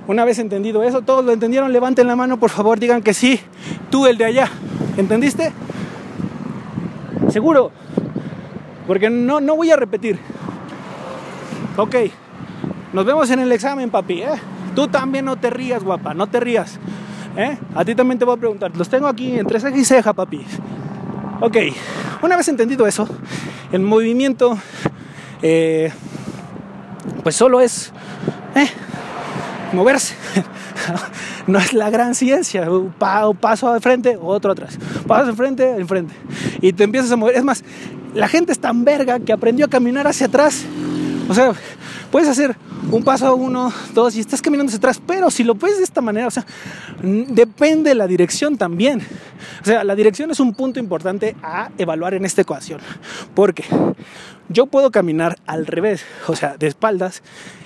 una 0.07 0.24
vez 0.24 0.38
entendido 0.38 0.83
eso, 0.83 1.03
todos 1.03 1.24
lo 1.24 1.33
entendieron, 1.33 1.72
levanten 1.72 2.07
la 2.07 2.16
mano, 2.16 2.38
por 2.38 2.51
favor, 2.51 2.79
digan 2.79 3.03
que 3.03 3.14
sí, 3.14 3.40
tú 3.90 4.07
el 4.07 4.16
de 4.16 4.24
allá, 4.24 4.48
¿entendiste? 4.96 5.53
Seguro, 7.31 7.72
porque 8.87 9.11
no, 9.11 9.40
no 9.40 9.57
voy 9.57 9.70
a 9.70 9.77
repetir. 9.77 10.18
Ok, 11.77 11.94
Nos 12.92 13.05
vemos 13.05 13.31
en 13.31 13.38
el 13.40 13.53
examen, 13.53 13.90
papi, 13.90 14.22
¿eh? 14.22 14.31
Tú 14.74 14.88
también 14.88 15.27
no 15.27 15.37
te 15.37 15.51
rías, 15.51 15.85
guapa, 15.85 16.14
no 16.14 16.27
te 16.27 16.40
rías. 16.40 16.79
¿eh? 17.37 17.59
A 17.74 17.85
ti 17.85 17.94
también 17.94 18.18
te 18.18 18.24
voy 18.24 18.35
a 18.35 18.38
preguntar. 18.38 18.77
Los 18.77 18.88
tengo 18.88 19.07
aquí 19.07 19.38
entre 19.38 19.61
ceja 19.61 19.77
y 19.77 19.85
ceja, 19.85 20.12
papi. 20.12 20.44
Ok, 21.40 21.57
una 22.22 22.37
vez 22.37 22.48
entendido 22.48 22.87
eso, 22.88 23.09
el 23.70 23.81
movimiento, 23.81 24.59
eh, 25.40 25.92
pues 27.22 27.37
solo 27.37 27.61
es 27.61 27.92
eh, 28.57 28.68
moverse. 29.72 30.14
no 31.46 31.61
es 31.61 31.74
la 31.74 31.90
gran 31.90 32.16
ciencia. 32.16 32.68
Paso 32.98 33.72
de 33.72 33.81
frente, 33.81 34.18
otro 34.20 34.51
atrás. 34.51 34.79
Paso 35.07 35.27
de 35.27 35.35
frente, 35.35 35.70
enfrente. 35.77 36.14
Y 36.61 36.72
te 36.72 36.83
empiezas 36.83 37.12
a 37.12 37.16
mover. 37.16 37.37
Es 37.37 37.44
más, 37.44 37.62
la 38.14 38.27
gente 38.27 38.51
es 38.51 38.59
tan 38.59 38.85
verga 38.85 39.20
que 39.20 39.33
aprendió 39.33 39.66
a 39.66 39.68
caminar 39.68 40.09
hacia 40.09 40.27
atrás. 40.27 40.64
O 41.29 41.35
sea, 41.35 41.53
puedes 42.11 42.29
hacer 42.29 42.57
un 42.90 43.05
paso, 43.05 43.35
uno, 43.37 43.73
dos, 43.94 44.16
y 44.16 44.21
estás 44.21 44.42
caminando 44.42 44.71
hacia 44.71 44.79
atrás, 44.79 45.01
pero 45.07 45.31
si 45.31 45.44
lo 45.44 45.55
ves 45.55 45.79
de 45.79 45.85
esta 45.85 46.01
manera, 46.01 46.27
o 46.27 46.31
sea, 46.31 46.44
depende 47.03 47.90
de 47.90 47.94
la 47.94 48.07
dirección 48.07 48.57
también. 48.57 49.03
O 49.62 49.64
sea, 49.64 49.85
la 49.85 49.94
dirección 49.94 50.31
es 50.31 50.40
un 50.40 50.55
punto 50.55 50.81
importante 50.81 51.37
a 51.42 51.71
evaluar 51.79 52.14
en 52.14 52.25
esta 52.25 52.42
ecuación, 52.42 52.81
porque 53.35 53.64
yo 54.49 54.66
puedo 54.66 54.90
caminar 54.90 55.38
al 55.47 55.66
revés, 55.66 56.05
o 56.27 56.37
sea, 56.37 56.57
de 56.57 56.66
espaldas, 56.66 57.23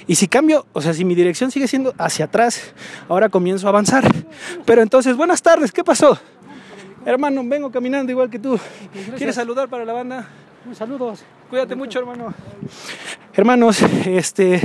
y 0.06 0.16
si 0.16 0.26
cambio, 0.26 0.66
o 0.72 0.82
sea, 0.82 0.94
si 0.94 1.04
mi 1.04 1.14
dirección 1.14 1.50
sigue 1.50 1.68
siendo 1.68 1.94
hacia 1.96 2.24
atrás, 2.24 2.74
ahora 3.08 3.28
comienzo 3.28 3.66
a 3.66 3.70
avanzar. 3.70 4.04
Pero 4.64 4.82
entonces, 4.82 5.16
buenas 5.16 5.42
tardes, 5.42 5.70
¿qué 5.70 5.84
pasó? 5.84 6.18
Hermano, 7.06 7.42
vengo 7.44 7.70
caminando 7.70 8.10
igual 8.10 8.28
que 8.28 8.38
tú. 8.38 8.58
¿Quieres 9.16 9.36
saludar 9.36 9.68
para 9.68 9.84
la 9.84 9.92
banda? 9.92 10.28
Saludos. 10.70 11.24
Cuídate 11.50 11.74
mucho, 11.74 11.98
hermano. 11.98 12.32
Hermanos, 13.34 13.82
este, 14.06 14.62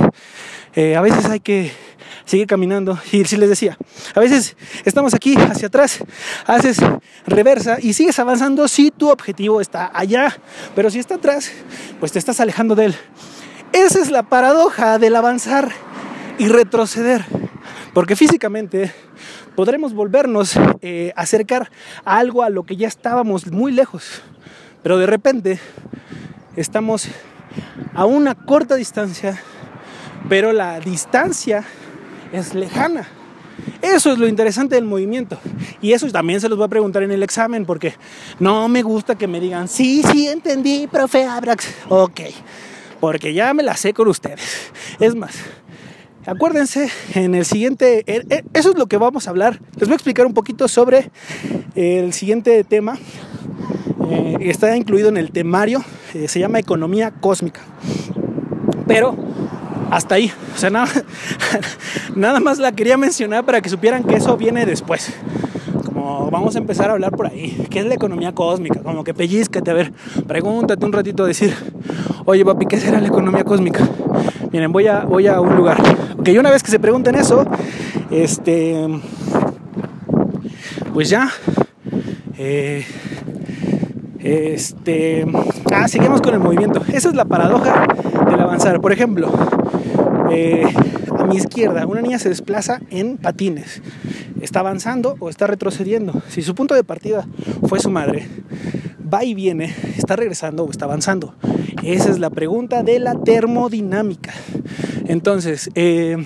eh, 0.74 0.96
a 0.96 1.02
veces 1.02 1.26
hay 1.26 1.40
que 1.40 1.72
seguir 2.24 2.46
caminando. 2.46 2.98
Y 3.12 3.24
si 3.24 3.36
les 3.36 3.48
decía, 3.48 3.76
a 4.14 4.20
veces 4.20 4.56
estamos 4.84 5.12
aquí 5.12 5.34
hacia 5.36 5.66
atrás, 5.66 5.98
haces 6.46 6.78
reversa 7.26 7.78
y 7.82 7.92
sigues 7.92 8.18
avanzando 8.18 8.68
si 8.68 8.90
tu 8.90 9.10
objetivo 9.10 9.60
está 9.60 9.90
allá. 9.92 10.34
Pero 10.74 10.88
si 10.88 10.98
está 10.98 11.16
atrás, 11.16 11.52
pues 11.98 12.12
te 12.12 12.18
estás 12.18 12.40
alejando 12.40 12.74
de 12.74 12.86
él. 12.86 12.94
Esa 13.72 14.00
es 14.00 14.10
la 14.10 14.22
paradoja 14.22 14.98
del 14.98 15.16
avanzar 15.16 15.70
y 16.38 16.48
retroceder. 16.48 17.24
Porque 17.92 18.16
físicamente 18.16 18.92
podremos 19.56 19.92
volvernos 19.92 20.56
a 20.56 20.76
eh, 20.80 21.12
acercar 21.16 21.70
a 22.04 22.18
algo 22.18 22.44
a 22.44 22.50
lo 22.50 22.62
que 22.62 22.76
ya 22.76 22.86
estábamos 22.86 23.48
muy 23.48 23.72
lejos. 23.72 24.22
Pero 24.88 24.96
de 24.96 25.06
repente 25.06 25.60
estamos 26.56 27.08
a 27.92 28.06
una 28.06 28.34
corta 28.34 28.74
distancia, 28.74 29.38
pero 30.30 30.54
la 30.54 30.80
distancia 30.80 31.62
es 32.32 32.54
lejana. 32.54 33.06
Eso 33.82 34.10
es 34.10 34.18
lo 34.18 34.26
interesante 34.26 34.76
del 34.76 34.86
movimiento. 34.86 35.38
Y 35.82 35.92
eso 35.92 36.10
también 36.10 36.40
se 36.40 36.48
los 36.48 36.56
voy 36.56 36.64
a 36.64 36.68
preguntar 36.68 37.02
en 37.02 37.10
el 37.10 37.22
examen, 37.22 37.66
porque 37.66 37.96
no 38.40 38.66
me 38.68 38.80
gusta 38.80 39.14
que 39.14 39.26
me 39.26 39.40
digan, 39.40 39.68
sí, 39.68 40.02
sí, 40.10 40.26
entendí, 40.26 40.86
profe 40.86 41.26
Abrax. 41.26 41.68
Ok, 41.90 42.20
porque 42.98 43.34
ya 43.34 43.52
me 43.52 43.62
la 43.62 43.76
sé 43.76 43.92
con 43.92 44.08
ustedes. 44.08 44.72
Es 45.00 45.14
más, 45.14 45.34
acuérdense, 46.28 46.88
en 47.14 47.34
el 47.34 47.44
siguiente, 47.44 48.04
eso 48.52 48.70
es 48.70 48.78
lo 48.78 48.86
que 48.86 48.96
vamos 48.96 49.26
a 49.26 49.30
hablar. 49.30 49.60
Les 49.76 49.88
voy 49.88 49.92
a 49.92 49.96
explicar 49.96 50.26
un 50.26 50.34
poquito 50.34 50.68
sobre 50.68 51.10
el 51.74 52.12
siguiente 52.12 52.62
tema 52.64 52.98
eh, 54.10 54.36
está 54.40 54.74
incluido 54.76 55.08
en 55.08 55.16
el 55.16 55.30
temario, 55.32 55.84
eh, 56.14 56.28
se 56.28 56.40
llama 56.40 56.58
Economía 56.58 57.10
Cósmica. 57.10 57.60
Pero 58.86 59.16
hasta 59.90 60.14
ahí, 60.14 60.32
o 60.54 60.58
sea, 60.58 60.70
nada, 60.70 60.90
nada 62.14 62.40
más 62.40 62.58
la 62.58 62.72
quería 62.72 62.96
mencionar 62.96 63.44
para 63.44 63.60
que 63.60 63.68
supieran 63.68 64.04
que 64.04 64.16
eso 64.16 64.36
viene 64.36 64.64
después. 64.64 65.12
Vamos 66.30 66.54
a 66.56 66.58
empezar 66.58 66.90
a 66.90 66.92
hablar 66.92 67.12
por 67.12 67.26
ahí, 67.26 67.66
¿qué 67.70 67.80
es 67.80 67.86
la 67.86 67.94
economía 67.94 68.32
cósmica? 68.32 68.80
Como 68.80 69.04
que 69.04 69.14
pellizcate, 69.14 69.70
a 69.70 69.74
ver, 69.74 69.92
pregúntate 70.26 70.84
un 70.84 70.92
ratito, 70.92 71.24
decir, 71.24 71.54
oye 72.24 72.44
papi, 72.44 72.66
¿qué 72.66 72.78
será 72.78 73.00
la 73.00 73.08
economía 73.08 73.44
cósmica? 73.44 73.88
Miren, 74.52 74.72
voy 74.72 74.86
a, 74.86 75.00
voy 75.00 75.26
a 75.26 75.40
un 75.40 75.56
lugar. 75.56 75.78
Ok, 76.18 76.28
una 76.38 76.50
vez 76.50 76.62
que 76.62 76.70
se 76.70 76.78
pregunten 76.78 77.14
eso, 77.14 77.44
este, 78.10 78.88
pues 80.92 81.10
ya, 81.10 81.30
eh, 82.38 82.84
este, 84.20 85.26
ah, 85.72 85.88
seguimos 85.88 86.20
con 86.20 86.34
el 86.34 86.40
movimiento. 86.40 86.82
Esa 86.92 87.08
es 87.08 87.14
la 87.14 87.24
paradoja 87.24 87.86
del 88.28 88.40
avanzar. 88.40 88.80
Por 88.80 88.92
ejemplo, 88.92 89.30
eh, 90.30 90.64
a 91.18 91.24
mi 91.24 91.36
izquierda, 91.36 91.86
una 91.86 92.00
niña 92.00 92.18
se 92.18 92.28
desplaza 92.28 92.80
en 92.90 93.16
patines. 93.16 93.82
¿Está 94.40 94.60
avanzando 94.60 95.16
o 95.18 95.28
está 95.28 95.46
retrocediendo? 95.46 96.22
Si 96.28 96.42
su 96.42 96.54
punto 96.54 96.74
de 96.74 96.84
partida 96.84 97.26
fue 97.68 97.80
su 97.80 97.90
madre, 97.90 98.28
va 99.12 99.24
y 99.24 99.34
viene, 99.34 99.74
está 99.96 100.16
regresando 100.16 100.64
o 100.64 100.70
está 100.70 100.84
avanzando. 100.84 101.34
Esa 101.82 102.10
es 102.10 102.18
la 102.18 102.30
pregunta 102.30 102.82
de 102.82 102.98
la 102.98 103.14
termodinámica. 103.14 104.32
Entonces, 105.06 105.70
eh, 105.74 106.24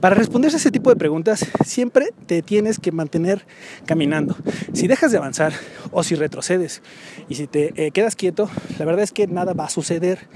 para 0.00 0.14
responderse 0.14 0.56
a 0.56 0.60
ese 0.60 0.70
tipo 0.70 0.90
de 0.90 0.96
preguntas, 0.96 1.46
siempre 1.64 2.12
te 2.26 2.42
tienes 2.42 2.78
que 2.78 2.90
mantener 2.90 3.44
caminando. 3.84 4.34
Si 4.72 4.88
dejas 4.88 5.12
de 5.12 5.18
avanzar 5.18 5.52
o 5.90 6.02
si 6.02 6.14
retrocedes 6.14 6.82
y 7.28 7.34
si 7.34 7.46
te 7.46 7.72
eh, 7.76 7.90
quedas 7.90 8.16
quieto, 8.16 8.48
la 8.78 8.84
verdad 8.86 9.02
es 9.02 9.12
que 9.12 9.26
nada 9.26 9.52
va 9.52 9.66
a 9.66 9.70
suceder. 9.70 10.28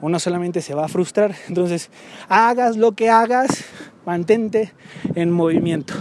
Uno 0.00 0.18
solamente 0.18 0.62
se 0.62 0.74
va 0.74 0.86
a 0.86 0.88
frustrar. 0.88 1.34
Entonces, 1.48 1.90
hagas 2.28 2.78
lo 2.78 2.92
que 2.92 3.10
hagas, 3.10 3.64
mantente 4.06 4.72
en 5.14 5.30
movimiento. 5.30 5.92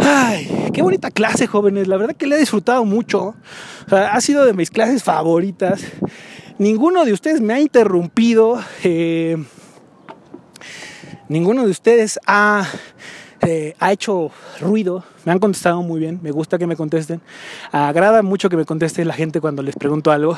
Ay, 0.00 0.70
qué 0.74 0.82
bonita 0.82 1.12
clase, 1.12 1.46
jóvenes. 1.46 1.86
La 1.86 1.96
verdad 1.96 2.16
que 2.16 2.26
le 2.26 2.34
he 2.34 2.40
disfrutado 2.40 2.84
mucho. 2.84 3.36
ha 3.90 4.20
sido 4.20 4.44
de 4.44 4.54
mis 4.54 4.70
clases 4.70 5.04
favoritas. 5.04 5.84
Ninguno 6.58 7.04
de 7.04 7.12
ustedes 7.12 7.40
me 7.40 7.54
ha 7.54 7.60
interrumpido. 7.60 8.60
Eh, 8.82 9.36
Ninguno 11.30 11.64
de 11.64 11.70
ustedes 11.70 12.18
ha, 12.26 12.66
eh, 13.42 13.76
ha 13.78 13.92
hecho 13.92 14.32
ruido, 14.60 15.04
me 15.24 15.30
han 15.30 15.38
contestado 15.38 15.80
muy 15.80 16.00
bien, 16.00 16.18
me 16.24 16.32
gusta 16.32 16.58
que 16.58 16.66
me 16.66 16.74
contesten. 16.74 17.20
Agrada 17.70 18.22
mucho 18.22 18.48
que 18.48 18.56
me 18.56 18.64
conteste 18.64 19.04
la 19.04 19.14
gente 19.14 19.40
cuando 19.40 19.62
les 19.62 19.76
pregunto 19.76 20.10
algo. 20.10 20.36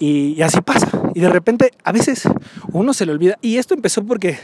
Y, 0.00 0.42
así 0.42 0.60
pasa. 0.62 0.90
Y 1.14 1.20
de 1.20 1.28
repente 1.28 1.70
a 1.84 1.92
veces 1.92 2.28
uno 2.72 2.92
se 2.92 3.06
le 3.06 3.12
olvida. 3.12 3.38
Y 3.40 3.58
esto 3.58 3.74
empezó 3.74 4.04
porque 4.04 4.36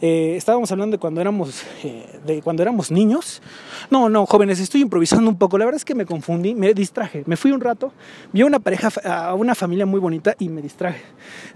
eh, 0.00 0.32
estábamos 0.34 0.72
hablando 0.72 0.98
cuando 0.98 1.20
éramos, 1.20 1.62
eh, 1.84 2.20
de 2.24 2.40
cuando 2.40 2.62
éramos 2.62 2.90
niños. 2.90 3.42
No, 3.90 4.08
no, 4.08 4.24
jóvenes, 4.24 4.60
estoy 4.60 4.80
improvisando 4.80 5.28
un 5.28 5.36
poco. 5.36 5.58
La 5.58 5.66
verdad 5.66 5.76
es 5.76 5.84
que 5.84 5.94
me 5.94 6.06
confundí, 6.06 6.54
me 6.54 6.72
distraje. 6.72 7.22
Me 7.26 7.36
fui 7.36 7.52
un 7.52 7.60
rato, 7.60 7.92
vi 8.32 8.40
a 8.40 8.46
una 8.46 8.60
pareja, 8.60 8.88
a 9.04 9.34
una 9.34 9.54
familia 9.54 9.84
muy 9.84 10.00
bonita 10.00 10.34
y 10.38 10.48
me 10.48 10.62
distraje. 10.62 11.02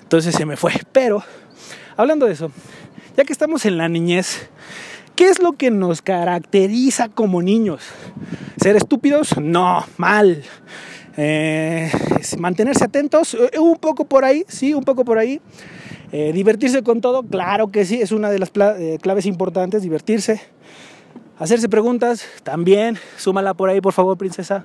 Entonces 0.03 0.35
se 0.35 0.45
me 0.45 0.59
fue. 0.59 0.73
Pero 0.93 1.25
hablando 1.97 2.27
de 2.27 2.35
eso, 2.35 2.53
ya 3.17 3.25
que 3.25 3.33
estamos 3.33 3.67
en 3.67 3.79
la 3.79 3.89
niñez, 3.89 4.49
¿qué 5.17 5.29
es 5.29 5.41
lo 5.41 5.53
que 5.53 5.71
nos 5.71 6.03
caracteriza 6.03 7.09
como 7.09 7.43
niños? 7.43 7.83
¿Ser 8.61 8.77
estúpidos? 8.77 9.37
No, 9.39 9.85
mal. 9.97 10.43
Eh, 11.17 11.91
mantenerse 12.39 12.85
atentos, 12.85 13.35
eh, 13.35 13.59
un 13.59 13.77
poco 13.77 14.07
por 14.07 14.25
ahí, 14.25 14.45
sí, 14.49 14.73
un 14.73 14.85
poco 14.85 15.05
por 15.05 15.19
ahí. 15.19 15.41
Eh, 16.11 16.33
divertirse 16.33 16.83
con 16.83 17.01
todo, 17.01 17.23
claro 17.23 17.71
que 17.71 17.85
sí, 17.85 18.01
es 18.01 18.13
una 18.13 18.31
de 18.31 18.39
las 18.39 18.51
claves 18.51 19.27
importantes, 19.27 19.83
divertirse. 19.83 20.41
Hacerse 21.39 21.69
preguntas, 21.69 22.27
también, 22.43 22.99
súmala 23.17 23.55
por 23.55 23.69
ahí, 23.69 23.81
por 23.81 23.93
favor, 23.93 24.17
princesa. 24.17 24.65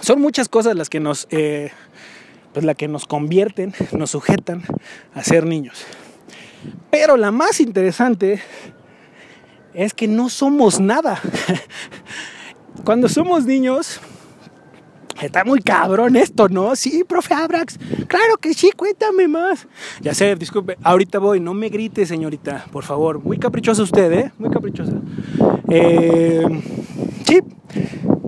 son 0.00 0.20
muchas 0.20 0.48
cosas 0.48 0.74
las 0.76 0.88
que 0.88 1.00
nos 1.00 1.28
pues 2.52 2.64
la 2.64 2.74
que 2.74 2.88
nos 2.88 3.06
convierten, 3.06 3.74
nos 3.92 4.10
sujetan 4.10 4.62
a 5.14 5.22
ser 5.22 5.46
niños. 5.46 5.84
Pero 6.90 7.16
la 7.16 7.30
más 7.32 7.60
interesante 7.60 8.40
es 9.74 9.94
que 9.94 10.06
no 10.08 10.28
somos 10.28 10.80
nada. 10.80 11.20
Cuando 12.84 13.08
somos 13.08 13.44
niños, 13.44 14.00
está 15.20 15.44
muy 15.44 15.60
cabrón 15.60 16.16
esto, 16.16 16.48
¿no? 16.48 16.74
Sí, 16.76 17.04
profe 17.06 17.34
Abrax, 17.34 17.78
claro 18.06 18.36
que 18.40 18.54
sí, 18.54 18.70
cuéntame 18.76 19.28
más. 19.28 19.66
Ya 20.00 20.14
sé, 20.14 20.34
disculpe, 20.36 20.76
ahorita 20.82 21.18
voy, 21.18 21.40
no 21.40 21.54
me 21.54 21.68
grite, 21.68 22.06
señorita, 22.06 22.66
por 22.72 22.84
favor. 22.84 23.20
Muy 23.20 23.38
caprichosa 23.38 23.82
usted, 23.82 24.12
¿eh? 24.12 24.32
Muy 24.38 24.50
caprichosa. 24.50 24.94
Eh, 25.68 26.44
sí, 27.26 27.40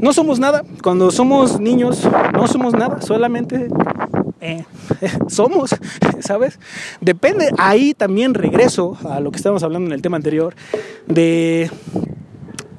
no 0.00 0.12
somos 0.12 0.38
nada. 0.38 0.62
Cuando 0.82 1.10
somos 1.10 1.60
niños, 1.60 2.08
no 2.32 2.46
somos 2.46 2.74
nada, 2.74 3.00
solamente 3.02 3.68
eh, 4.44 4.62
somos, 5.28 5.74
¿sabes? 6.20 6.59
Depende, 7.00 7.50
ahí 7.57 7.94
también 7.94 8.35
regreso 8.35 8.98
a 9.09 9.18
lo 9.20 9.30
que 9.30 9.38
estábamos 9.38 9.62
hablando 9.62 9.87
en 9.88 9.94
el 9.94 10.02
tema 10.02 10.18
anterior, 10.18 10.54
de, 11.07 11.70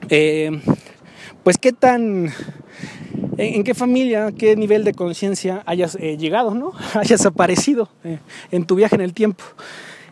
eh, 0.09 0.61
pues 1.43 1.57
qué 1.57 1.73
tan 1.73 2.31
en, 3.37 3.63
qué 3.63 3.73
familia, 3.73 4.31
qué 4.31 4.55
nivel 4.55 4.83
de 4.83 4.93
conciencia 4.93 5.63
hayas 5.65 5.95
eh, 5.95 6.17
llegado, 6.17 6.53
¿no? 6.53 6.73
hayas 6.93 7.25
aparecido 7.25 7.89
en 8.51 8.65
tu 8.65 8.75
viaje 8.75 8.93
en 8.93 9.01
el 9.01 9.15
tiempo. 9.15 9.43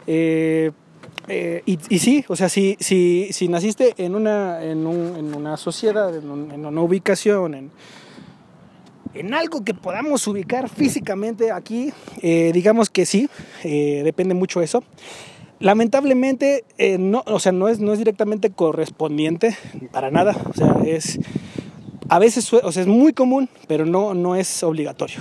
Y, 0.07 1.99
sí, 1.99 2.25
o 2.27 2.35
sea, 2.35 2.49
si, 2.49 2.77
si, 2.79 3.29
si 3.31 3.47
naciste 3.47 3.93
en 3.97 4.15
una, 4.15 4.63
en, 4.63 4.87
una 4.87 5.55
sociedad, 5.55 6.13
en, 6.15 6.65
una 6.65 6.81
ubicación, 6.81 7.53
en, 7.53 7.71
en 9.13 9.33
algo 9.33 9.63
que 9.63 9.73
podamos 9.73 10.27
ubicar 10.27 10.69
físicamente 10.69 11.51
aquí, 11.51 11.93
digamos 12.21 12.89
que 12.89 13.05
sí, 13.05 13.29
depende 13.63 14.33
mucho 14.33 14.61
eso. 14.61 14.83
Lamentablemente, 15.59 16.65
no, 16.99 17.23
o 17.25 17.39
sea, 17.39 17.51
no 17.51 17.69
es, 17.69 17.79
no 17.79 17.93
es 17.93 17.99
directamente 17.99 18.49
correspondiente 18.49 19.55
para 19.91 20.11
nada, 20.11 20.35
o 20.49 20.53
sea, 20.53 20.77
es 20.85 21.19
a 22.09 22.19
veces, 22.19 22.51
o 22.53 22.71
sea, 22.71 22.81
es 22.81 22.87
muy 22.87 23.13
común, 23.13 23.49
pero 23.67 23.85
no, 23.85 24.13
no 24.13 24.35
es 24.35 24.63
obligatorio. 24.63 25.19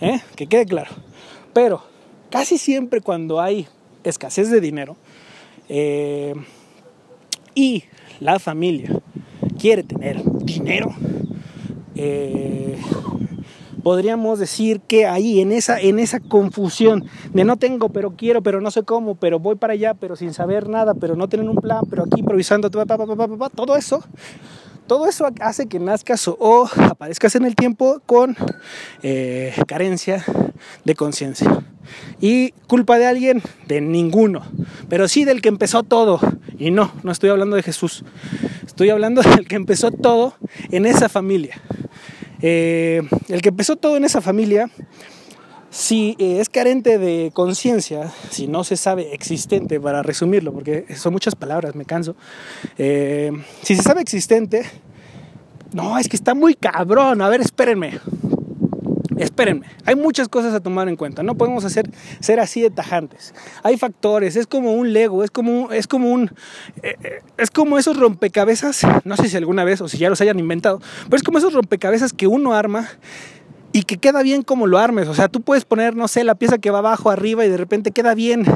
¿eh? 0.00 0.20
Que 0.34 0.46
quede 0.46 0.66
claro. 0.66 0.90
Pero 1.52 1.82
casi 2.30 2.58
siempre 2.58 3.00
cuando 3.00 3.40
hay 3.40 3.66
escasez 4.04 4.50
de 4.50 4.60
dinero 4.60 4.96
eh, 5.68 6.34
y 7.54 7.84
la 8.20 8.38
familia 8.38 8.90
quiere 9.58 9.82
tener 9.82 10.22
dinero, 10.44 10.94
eh, 11.94 12.76
podríamos 13.86 14.40
decir 14.40 14.80
que 14.80 15.06
ahí 15.06 15.40
en 15.40 15.52
esa, 15.52 15.80
en 15.80 16.00
esa 16.00 16.18
confusión 16.18 17.04
de 17.32 17.44
no 17.44 17.56
tengo, 17.56 17.90
pero 17.90 18.16
quiero, 18.16 18.42
pero 18.42 18.60
no 18.60 18.72
sé 18.72 18.82
cómo, 18.82 19.14
pero 19.14 19.38
voy 19.38 19.54
para 19.54 19.74
allá, 19.74 19.94
pero 19.94 20.16
sin 20.16 20.34
saber 20.34 20.68
nada, 20.68 20.94
pero 20.94 21.14
no 21.14 21.28
tener 21.28 21.48
un 21.48 21.54
plan, 21.54 21.84
pero 21.88 22.02
aquí 22.02 22.18
improvisando, 22.18 22.68
todo 22.68 23.76
eso 23.76 24.02
todo 24.88 25.06
eso 25.06 25.28
hace 25.40 25.66
que 25.66 25.78
nazcas 25.78 26.26
o 26.26 26.68
aparezcas 26.78 27.36
en 27.36 27.44
el 27.44 27.54
tiempo 27.54 28.02
con 28.06 28.36
eh, 29.04 29.54
carencia 29.68 30.24
de 30.84 30.94
conciencia. 30.96 31.62
¿Y 32.20 32.50
culpa 32.66 32.98
de 32.98 33.06
alguien? 33.06 33.40
De 33.68 33.80
ninguno. 33.80 34.42
Pero 34.88 35.06
sí 35.06 35.24
del 35.24 35.42
que 35.42 35.48
empezó 35.48 35.84
todo. 35.84 36.18
Y 36.58 36.72
no, 36.72 36.92
no 37.04 37.12
estoy 37.12 37.30
hablando 37.30 37.54
de 37.54 37.62
Jesús. 37.62 38.04
Estoy 38.66 38.90
hablando 38.90 39.22
del 39.22 39.46
que 39.46 39.56
empezó 39.56 39.92
todo 39.92 40.34
en 40.70 40.86
esa 40.86 41.08
familia. 41.08 41.60
Eh, 42.42 43.02
el 43.28 43.42
que 43.42 43.48
empezó 43.48 43.76
todo 43.76 43.96
en 43.96 44.04
esa 44.04 44.20
familia 44.20 44.70
si 45.70 46.16
eh, 46.18 46.40
es 46.40 46.48
carente 46.48 46.98
de 46.98 47.30
conciencia, 47.34 48.10
si 48.30 48.46
no 48.46 48.64
se 48.64 48.76
sabe 48.76 49.12
existente, 49.14 49.78
para 49.78 50.02
resumirlo, 50.02 50.52
porque 50.52 50.86
son 50.96 51.12
muchas 51.12 51.34
palabras, 51.34 51.74
me 51.74 51.84
canso, 51.84 52.16
eh, 52.78 53.30
si 53.62 53.76
se 53.76 53.82
sabe 53.82 54.00
existente, 54.00 54.64
no, 55.72 55.98
es 55.98 56.08
que 56.08 56.16
está 56.16 56.34
muy 56.34 56.54
cabrón, 56.54 57.20
a 57.20 57.28
ver, 57.28 57.42
espérenme, 57.42 58.00
espérenme, 59.18 59.66
hay 59.84 59.94
muchas 59.94 60.28
cosas 60.28 60.54
a 60.54 60.60
tomar 60.60 60.88
en 60.88 60.96
cuenta, 60.96 61.22
no 61.22 61.34
podemos 61.34 61.64
hacer, 61.64 61.90
ser 62.20 62.40
así 62.40 62.60
de 62.60 62.70
tajantes, 62.70 63.34
hay 63.62 63.76
factores, 63.76 64.36
es 64.36 64.46
como 64.46 64.72
un 64.72 64.92
Lego, 64.92 65.24
es 65.24 65.30
como, 65.30 65.72
es 65.72 65.86
como 65.86 66.10
un, 66.12 66.30
eh, 66.82 66.96
es 67.38 67.50
como 67.50 67.78
esos 67.78 67.96
rompecabezas, 67.96 68.82
no 69.04 69.16
sé 69.16 69.28
si 69.28 69.36
alguna 69.36 69.64
vez 69.64 69.80
o 69.80 69.88
si 69.88 69.98
ya 69.98 70.08
los 70.08 70.20
hayan 70.20 70.38
inventado, 70.38 70.80
pero 71.04 71.16
es 71.16 71.22
como 71.22 71.38
esos 71.38 71.52
rompecabezas 71.52 72.12
que 72.12 72.26
uno 72.26 72.54
arma 72.54 72.88
y 73.76 73.82
que 73.82 73.98
queda 73.98 74.22
bien 74.22 74.40
como 74.40 74.66
lo 74.66 74.78
armes. 74.78 75.06
O 75.06 75.12
sea, 75.14 75.28
tú 75.28 75.42
puedes 75.42 75.66
poner, 75.66 75.94
no 75.94 76.08
sé, 76.08 76.24
la 76.24 76.34
pieza 76.34 76.56
que 76.56 76.70
va 76.70 76.78
abajo, 76.78 77.10
arriba 77.10 77.44
y 77.44 77.50
de 77.50 77.58
repente 77.58 77.90
queda 77.90 78.14
bien 78.14 78.46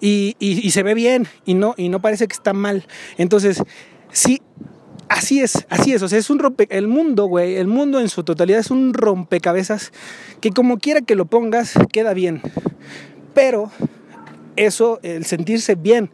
y, 0.00 0.34
se 0.70 0.82
ve 0.82 0.94
bien 0.94 1.28
y 1.44 1.52
no, 1.52 1.74
y 1.76 1.90
no 1.90 2.00
parece 2.00 2.26
que 2.26 2.32
está 2.32 2.54
mal. 2.54 2.86
Entonces, 3.18 3.62
sí, 4.12 4.40
así 5.12 5.40
es, 5.40 5.66
así 5.68 5.92
es. 5.92 6.02
O 6.02 6.08
sea, 6.08 6.18
es 6.18 6.30
un 6.30 6.38
rompe, 6.38 6.66
el 6.70 6.88
mundo, 6.88 7.26
güey, 7.26 7.56
el 7.56 7.66
mundo 7.66 8.00
en 8.00 8.08
su 8.08 8.24
totalidad 8.24 8.60
es 8.60 8.70
un 8.70 8.94
rompecabezas 8.94 9.92
que 10.40 10.50
como 10.50 10.78
quiera 10.78 11.00
que 11.00 11.14
lo 11.14 11.26
pongas, 11.26 11.74
queda 11.92 12.14
bien. 12.14 12.42
Pero 13.34 13.70
eso, 14.56 14.98
el 15.02 15.24
sentirse 15.24 15.74
bien 15.74 16.10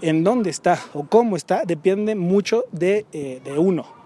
en 0.00 0.24
dónde 0.24 0.50
está 0.50 0.78
o 0.94 1.04
cómo 1.04 1.36
está, 1.36 1.64
depende 1.64 2.14
mucho 2.14 2.64
de, 2.72 3.06
eh, 3.12 3.40
uno 3.56 4.02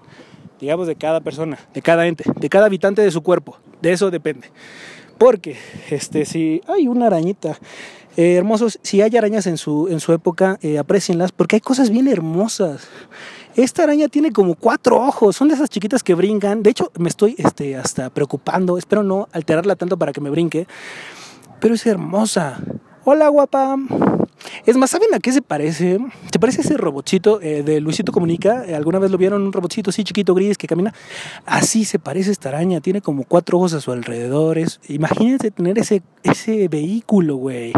digamos, 0.60 0.86
de 0.86 0.96
cada 0.96 1.20
persona, 1.20 1.58
de 1.74 1.82
cada 1.82 2.06
ente, 2.06 2.24
de 2.34 2.48
cada 2.48 2.66
habitante 2.66 3.02
de 3.02 3.10
su 3.10 3.22
cuerpo. 3.22 3.58
De 3.82 3.92
eso 3.92 4.10
depende. 4.10 4.48
Porque 5.18 5.56
este, 5.90 6.24
si 6.24 6.60
hay 6.66 6.88
una 6.88 7.06
arañita, 7.06 7.58
eh, 8.16 8.34
hermosos, 8.34 8.78
si 8.82 9.02
hay 9.02 9.16
arañas 9.16 9.46
en 9.46 9.58
su, 9.58 9.88
en 9.88 10.00
su 10.00 10.12
época, 10.12 10.58
eh, 10.62 10.78
aprecienlas 10.78 11.32
porque 11.32 11.56
hay 11.56 11.60
cosas 11.60 11.90
bien 11.90 12.08
hermosas. 12.08 12.88
Esta 13.56 13.84
araña 13.84 14.08
tiene 14.08 14.32
como 14.32 14.54
cuatro 14.54 15.00
ojos, 15.00 15.34
son 15.34 15.48
de 15.48 15.54
esas 15.54 15.70
chiquitas 15.70 16.02
que 16.02 16.14
brincan. 16.14 16.62
De 16.62 16.68
hecho, 16.68 16.92
me 16.98 17.08
estoy 17.08 17.34
este, 17.38 17.74
hasta 17.74 18.10
preocupando, 18.10 18.76
espero 18.76 19.02
no 19.02 19.28
alterarla 19.32 19.76
tanto 19.76 19.96
para 19.96 20.12
que 20.12 20.20
me 20.20 20.28
brinque, 20.28 20.66
pero 21.58 21.74
es 21.74 21.86
hermosa. 21.86 22.60
Hola, 23.04 23.28
guapa. 23.28 23.78
Es 24.66 24.76
más, 24.76 24.90
¿saben 24.90 25.14
a 25.14 25.20
qué 25.20 25.32
se 25.32 25.40
parece? 25.40 25.98
Se 26.30 26.38
parece 26.38 26.60
a 26.60 26.64
ese 26.64 26.76
robotcito 26.76 27.40
eh, 27.40 27.62
de 27.62 27.80
Luisito 27.80 28.12
Comunica. 28.12 28.62
Eh, 28.66 28.74
¿Alguna 28.74 28.98
vez 28.98 29.10
lo 29.10 29.16
vieron? 29.16 29.40
Un 29.40 29.54
robotcito 29.54 29.88
así 29.88 30.04
chiquito, 30.04 30.34
gris, 30.34 30.58
que 30.58 30.66
camina. 30.66 30.92
Así 31.46 31.86
se 31.86 31.98
parece 31.98 32.32
esta 32.32 32.50
araña. 32.50 32.82
Tiene 32.82 33.00
como 33.00 33.24
cuatro 33.24 33.56
ojos 33.56 33.72
a 33.72 33.80
su 33.80 33.90
alrededor. 33.90 34.58
imagínense 34.88 35.50
tener 35.50 35.78
ese, 35.78 36.02
ese 36.22 36.68
vehículo, 36.68 37.36
güey. 37.36 37.72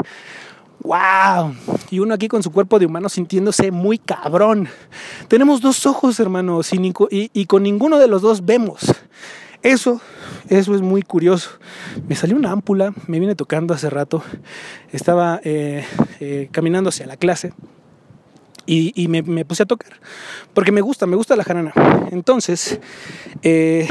¡Wow! 0.82 1.54
Y 1.90 1.98
uno 1.98 2.14
aquí 2.14 2.28
con 2.28 2.42
su 2.42 2.50
cuerpo 2.52 2.78
de 2.78 2.86
humano 2.86 3.08
sintiéndose 3.08 3.70
muy 3.70 3.98
cabrón. 3.98 4.68
Tenemos 5.28 5.60
dos 5.60 5.86
ojos, 5.86 6.18
hermanos, 6.20 6.72
y, 6.72 7.30
y 7.32 7.46
con 7.46 7.62
ninguno 7.62 7.98
de 7.98 8.08
los 8.08 8.22
dos 8.22 8.44
vemos. 8.44 8.94
Eso, 9.62 10.00
eso 10.48 10.74
es 10.74 10.80
muy 10.82 11.02
curioso. 11.02 11.50
Me 12.06 12.14
salió 12.14 12.36
una 12.36 12.52
ámpula, 12.52 12.94
me 13.06 13.18
viene 13.18 13.34
tocando 13.34 13.74
hace 13.74 13.90
rato. 13.90 14.22
Estaba 14.92 15.40
eh, 15.42 15.84
eh, 16.20 16.48
caminando 16.52 16.90
hacia 16.90 17.06
la 17.06 17.16
clase 17.16 17.52
y, 18.66 19.08
me, 19.08 19.44
puse 19.46 19.62
a 19.62 19.66
tocar 19.66 19.94
porque 20.52 20.72
me 20.72 20.82
gusta, 20.82 21.06
me 21.06 21.16
gusta 21.16 21.34
la 21.34 21.42
jarana. 21.42 21.72
Entonces, 22.12 22.78
eh, 23.42 23.88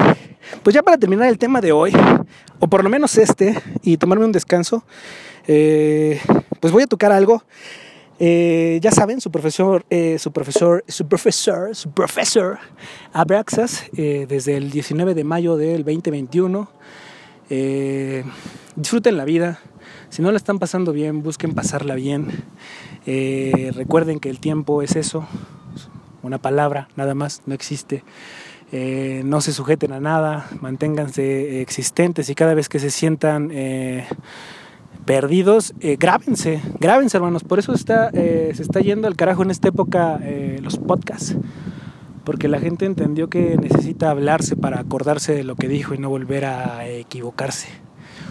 pues 0.63 0.73
ya 0.73 0.83
para 0.83 0.97
terminar 0.97 1.27
el 1.27 1.37
tema 1.37 1.59
de 1.61 1.71
hoy, 1.71 1.91
o 2.59 2.67
por 2.67 2.83
lo 2.83 2.89
menos 2.89 3.17
este, 3.17 3.59
y 3.81 3.97
tomarme 3.97 4.25
un 4.25 4.31
descanso, 4.31 4.85
pues 6.59 6.73
voy 6.73 6.83
a 6.83 6.87
tocar 6.87 7.11
algo 7.11 7.43
eh, 8.19 8.79
ya 8.81 8.91
saben, 8.91 9.21
su 9.21 9.29
profesor, 9.29 9.85
eh, 9.91 10.17
su 10.17 10.31
profesor, 10.31 10.83
su 10.87 11.07
profesor, 11.07 11.75
su 11.75 11.91
profesor 11.91 12.57
Abraxas, 13.13 13.83
eh, 13.95 14.25
desde 14.27 14.57
el 14.57 14.71
19 14.71 15.13
de 15.13 15.23
mayo 15.23 15.55
del 15.55 15.83
2021. 15.83 16.67
disfruten 18.75 19.17
la 19.17 19.25
vida. 19.25 19.59
Si 20.09 20.21
no 20.21 20.31
la 20.31 20.37
están 20.37 20.57
pasando 20.57 20.93
bien, 20.93 21.21
busquen 21.21 21.53
pasarla 21.53 21.95
bien. 21.95 22.43
recuerden 23.05 24.19
que 24.19 24.29
el 24.29 24.39
tiempo 24.39 24.81
es 24.81 24.95
eso, 24.95 25.27
una 26.23 26.39
palabra, 26.39 26.89
nada 26.95 27.13
más, 27.13 27.43
no 27.45 27.53
existe. 27.53 28.03
no 28.71 29.41
se 29.41 29.53
sujeten 29.53 29.93
a 29.93 29.99
nada, 29.99 30.49
manténganse 30.59 31.61
existentes 31.61 32.29
y 32.29 32.35
cada 32.35 32.53
vez 32.53 32.67
que 32.67 32.79
se 32.79 32.89
sientan 32.89 33.51
perdidos, 35.07 35.73
eh, 35.79 35.97
grábense, 35.97 36.61
grábense 36.81 37.17
hermanos, 37.17 37.43
por 37.45 37.57
eso 37.59 37.73
está, 37.73 38.11
eh, 38.13 38.51
se 38.53 38.61
está 38.61 38.81
yendo 38.81 39.07
al 39.07 39.15
carajo 39.15 39.41
en 39.41 39.51
esta 39.51 39.69
época 39.69 40.19
eh, 40.21 40.59
los 40.61 40.77
podcasts, 40.77 41.37
porque 42.25 42.49
la 42.49 42.59
gente 42.59 42.85
entendió 42.85 43.29
que 43.29 43.55
necesita 43.57 44.11
hablarse 44.11 44.57
para 44.57 44.81
acordarse 44.81 45.33
de 45.33 45.45
lo 45.45 45.55
que 45.55 45.69
dijo 45.69 45.93
y 45.95 45.97
no 45.97 46.09
volver 46.09 46.43
a 46.43 46.85
equivocarse. 46.89 47.69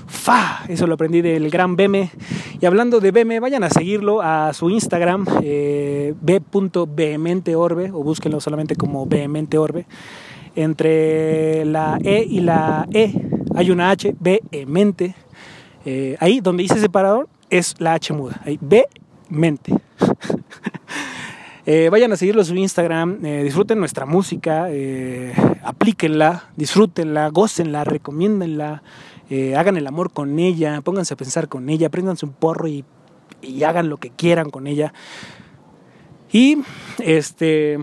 ¡Fa! 0.06 0.66
Eso 0.68 0.86
lo 0.86 0.94
aprendí 0.94 1.22
del 1.22 1.48
gran 1.50 1.76
Beme. 1.76 2.10
Y 2.60 2.66
hablando 2.66 3.00
de 3.00 3.10
Beme, 3.10 3.40
vayan 3.40 3.64
a 3.64 3.70
seguirlo 3.70 4.20
a 4.20 4.52
su 4.52 4.68
Instagram, 4.68 5.24
b.vehementeorbe, 6.20 7.90
o 7.90 8.04
búsquenlo 8.04 8.38
solamente 8.38 8.76
como 8.76 9.06
vehementeorbe. 9.06 9.86
Entre 10.54 11.64
la 11.64 11.98
E 12.04 12.22
y 12.28 12.40
la 12.40 12.86
E 12.92 13.14
hay 13.54 13.70
una 13.70 13.90
H, 13.90 14.14
vehemente 14.20 15.14
eh, 15.86 16.16
ahí 16.18 16.40
donde 16.40 16.64
dice 16.64 16.80
separador 16.80 17.28
es 17.48 17.76
la 17.78 17.94
H 17.94 18.12
muda. 18.12 18.40
Ahí, 18.44 18.58
ve 18.60 18.86
mente. 19.30 19.72
Eh, 21.68 21.88
vayan 21.90 22.12
a 22.12 22.16
seguirlo 22.16 22.42
en 22.42 22.46
su 22.46 22.54
Instagram, 22.54 23.26
eh, 23.26 23.42
disfruten 23.42 23.80
nuestra 23.80 24.06
música, 24.06 24.68
aplíquenla, 25.64 26.50
disfrútenla, 26.54 27.28
gócenla, 27.30 27.82
recomiéndenla, 27.82 28.84
hagan 29.56 29.76
el 29.76 29.88
amor 29.88 30.12
con 30.12 30.38
ella, 30.38 30.80
pónganse 30.82 31.14
a 31.14 31.16
pensar 31.16 31.48
con 31.48 31.68
ella, 31.68 31.88
prendanse 31.88 32.24
un 32.24 32.34
porro 32.34 32.68
y, 32.68 32.84
hagan 33.66 33.88
lo 33.88 33.96
que 33.96 34.10
quieran 34.10 34.50
con 34.50 34.68
ella. 34.68 34.94
Y 36.30 36.58
este. 37.00 37.80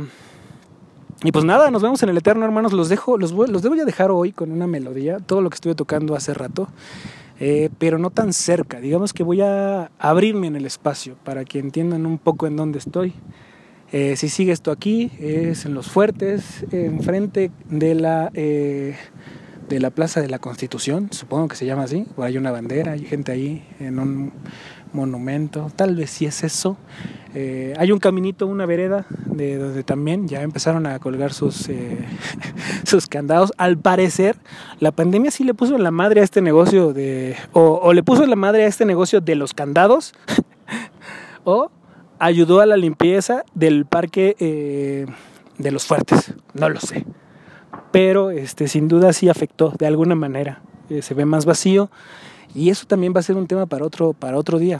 Y 1.26 1.34
pues 1.34 1.44
nada, 1.44 1.70
nos 1.70 1.82
vemos 1.82 2.02
en 2.04 2.08
el 2.08 2.18
Eterno, 2.18 2.46
hermanos. 2.46 2.72
Los 2.72 2.88
dejo, 2.88 3.18
los, 3.18 3.34
los 3.34 3.62
debo 3.62 3.76
ya 3.76 3.84
dejar 3.84 4.12
hoy 4.12 4.32
con 4.32 4.50
una 4.54 4.66
melodía, 4.66 5.20
todo 5.20 5.42
lo 5.42 5.50
que 5.50 5.56
estuve 5.56 5.76
tocando 5.76 6.16
hace 6.16 6.34
rato. 6.34 6.70
Eh, 7.46 7.70
pero 7.78 7.98
no 7.98 8.10
tan 8.10 8.32
cerca. 8.32 8.80
Digamos 8.80 9.12
que 9.12 9.22
voy 9.22 9.42
a 9.42 9.92
abrirme 10.00 10.48
en 10.48 10.56
el 10.56 10.66
espacio 10.66 11.18
para 11.26 11.44
que 11.44 11.60
entiendan 11.60 12.06
un 12.06 12.18
poco 12.18 12.48
en 12.48 12.56
dónde 12.56 12.80
estoy. 12.80 13.14
Eh, 13.92 14.16
si 14.16 14.30
sigue 14.30 14.54
esto 14.54 14.72
aquí, 14.72 15.12
es 15.20 15.66
en 15.66 15.74
Los 15.74 15.92
Fuertes, 15.92 16.66
enfrente 16.72 17.52
de 17.70 17.96
la, 17.96 18.32
eh, 18.34 18.96
de 19.68 19.80
la 19.82 19.90
Plaza 19.90 20.22
de 20.22 20.30
la 20.30 20.40
Constitución, 20.40 21.10
supongo 21.12 21.50
que 21.50 21.58
se 21.58 21.66
llama 21.66 21.84
así, 21.84 22.08
o 22.16 22.24
hay 22.24 22.38
una 22.38 22.50
bandera, 22.50 22.94
hay 22.94 23.04
gente 23.04 23.34
ahí 23.34 23.68
en 23.82 24.00
un 24.00 24.32
monumento, 24.94 25.72
tal 25.76 25.96
vez 25.96 26.10
sí 26.10 26.26
es 26.26 26.44
eso. 26.44 26.78
Eh, 27.36 27.74
hay 27.78 27.92
un 27.92 28.00
caminito, 28.00 28.46
una 28.46 28.66
vereda, 28.66 29.06
de 29.26 29.58
donde 29.58 29.84
también 29.84 30.28
ya 30.28 30.44
empezaron 30.44 30.86
a 30.86 31.00
colgar 31.00 31.34
sus, 31.34 31.68
eh, 31.70 32.06
sus 32.84 33.08
candados. 33.08 33.52
Al 33.58 33.78
parecer, 33.78 34.38
la 34.80 34.92
pandemia 34.92 35.32
sí 35.32 35.44
le 35.44 35.54
puso 35.54 35.78
la 35.78 35.92
madre 35.92 36.22
a 36.22 36.24
este 36.24 36.42
negocio 36.42 36.94
de. 36.94 37.36
O, 37.54 37.92
le 37.94 38.04
puso 38.04 38.26
la 38.26 38.36
madre 38.36 38.66
a 38.66 38.68
este 38.68 38.86
negocio 38.86 39.20
de 39.20 39.36
los 39.36 39.54
candados. 39.54 40.14
o 41.44 41.72
ayudó 42.20 42.62
a 42.62 42.66
la 42.66 42.78
limpieza 42.78 43.44
del 43.56 43.86
parque 43.86 44.36
eh, 44.40 45.08
de 45.58 45.72
los 45.72 45.86
fuertes. 45.86 46.34
No 46.54 46.70
lo 46.70 46.80
sé. 46.80 47.06
Pero 47.92 48.30
este, 48.30 48.68
sin 48.68 48.88
duda 48.88 49.12
sí 49.12 49.28
afectó 49.28 49.74
de 49.78 49.88
alguna 49.88 50.16
manera. 50.16 50.62
se 51.02 51.14
ve 51.16 51.26
más 51.26 51.46
vacío. 51.46 51.90
Y 52.56 52.70
eso 52.70 52.86
también 52.86 53.14
va 53.16 53.20
a 53.20 53.24
ser 53.24 53.36
un 53.36 53.48
tema 53.48 53.66
para 53.66 53.86
otro, 53.86 54.14
para 54.14 54.38
otro 54.38 54.60
día. 54.60 54.80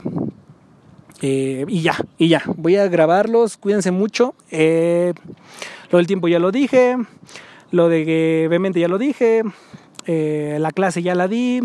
Eh, 1.22 1.64
y 1.68 1.80
ya, 1.82 1.96
y 2.18 2.28
ya. 2.28 2.42
Voy 2.56 2.76
a 2.76 2.86
grabarlos. 2.88 3.56
Cuídense 3.56 3.90
mucho. 3.90 4.34
Eh, 4.50 5.14
lo 5.90 5.98
del 5.98 6.06
tiempo 6.06 6.28
ya 6.28 6.38
lo 6.38 6.52
dije. 6.52 6.96
Lo 7.70 7.88
de 7.88 8.04
que 8.04 8.44
obviamente 8.48 8.80
ya 8.80 8.88
lo 8.88 8.98
dije. 8.98 9.42
Eh, 10.06 10.58
la 10.60 10.70
clase 10.70 11.02
ya 11.02 11.14
la 11.14 11.28
di. 11.28 11.62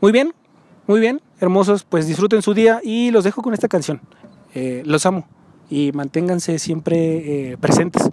Muy 0.00 0.12
bien, 0.12 0.32
muy 0.86 1.00
bien. 1.00 1.20
Hermosos, 1.40 1.84
pues 1.84 2.06
disfruten 2.06 2.40
su 2.40 2.54
día 2.54 2.80
y 2.82 3.10
los 3.10 3.24
dejo 3.24 3.42
con 3.42 3.52
esta 3.52 3.68
canción. 3.68 4.00
los 4.54 5.04
amo 5.06 5.26
y 5.68 5.90
manténganse 5.92 6.58
siempre 6.58 7.56
presentes. 7.60 8.10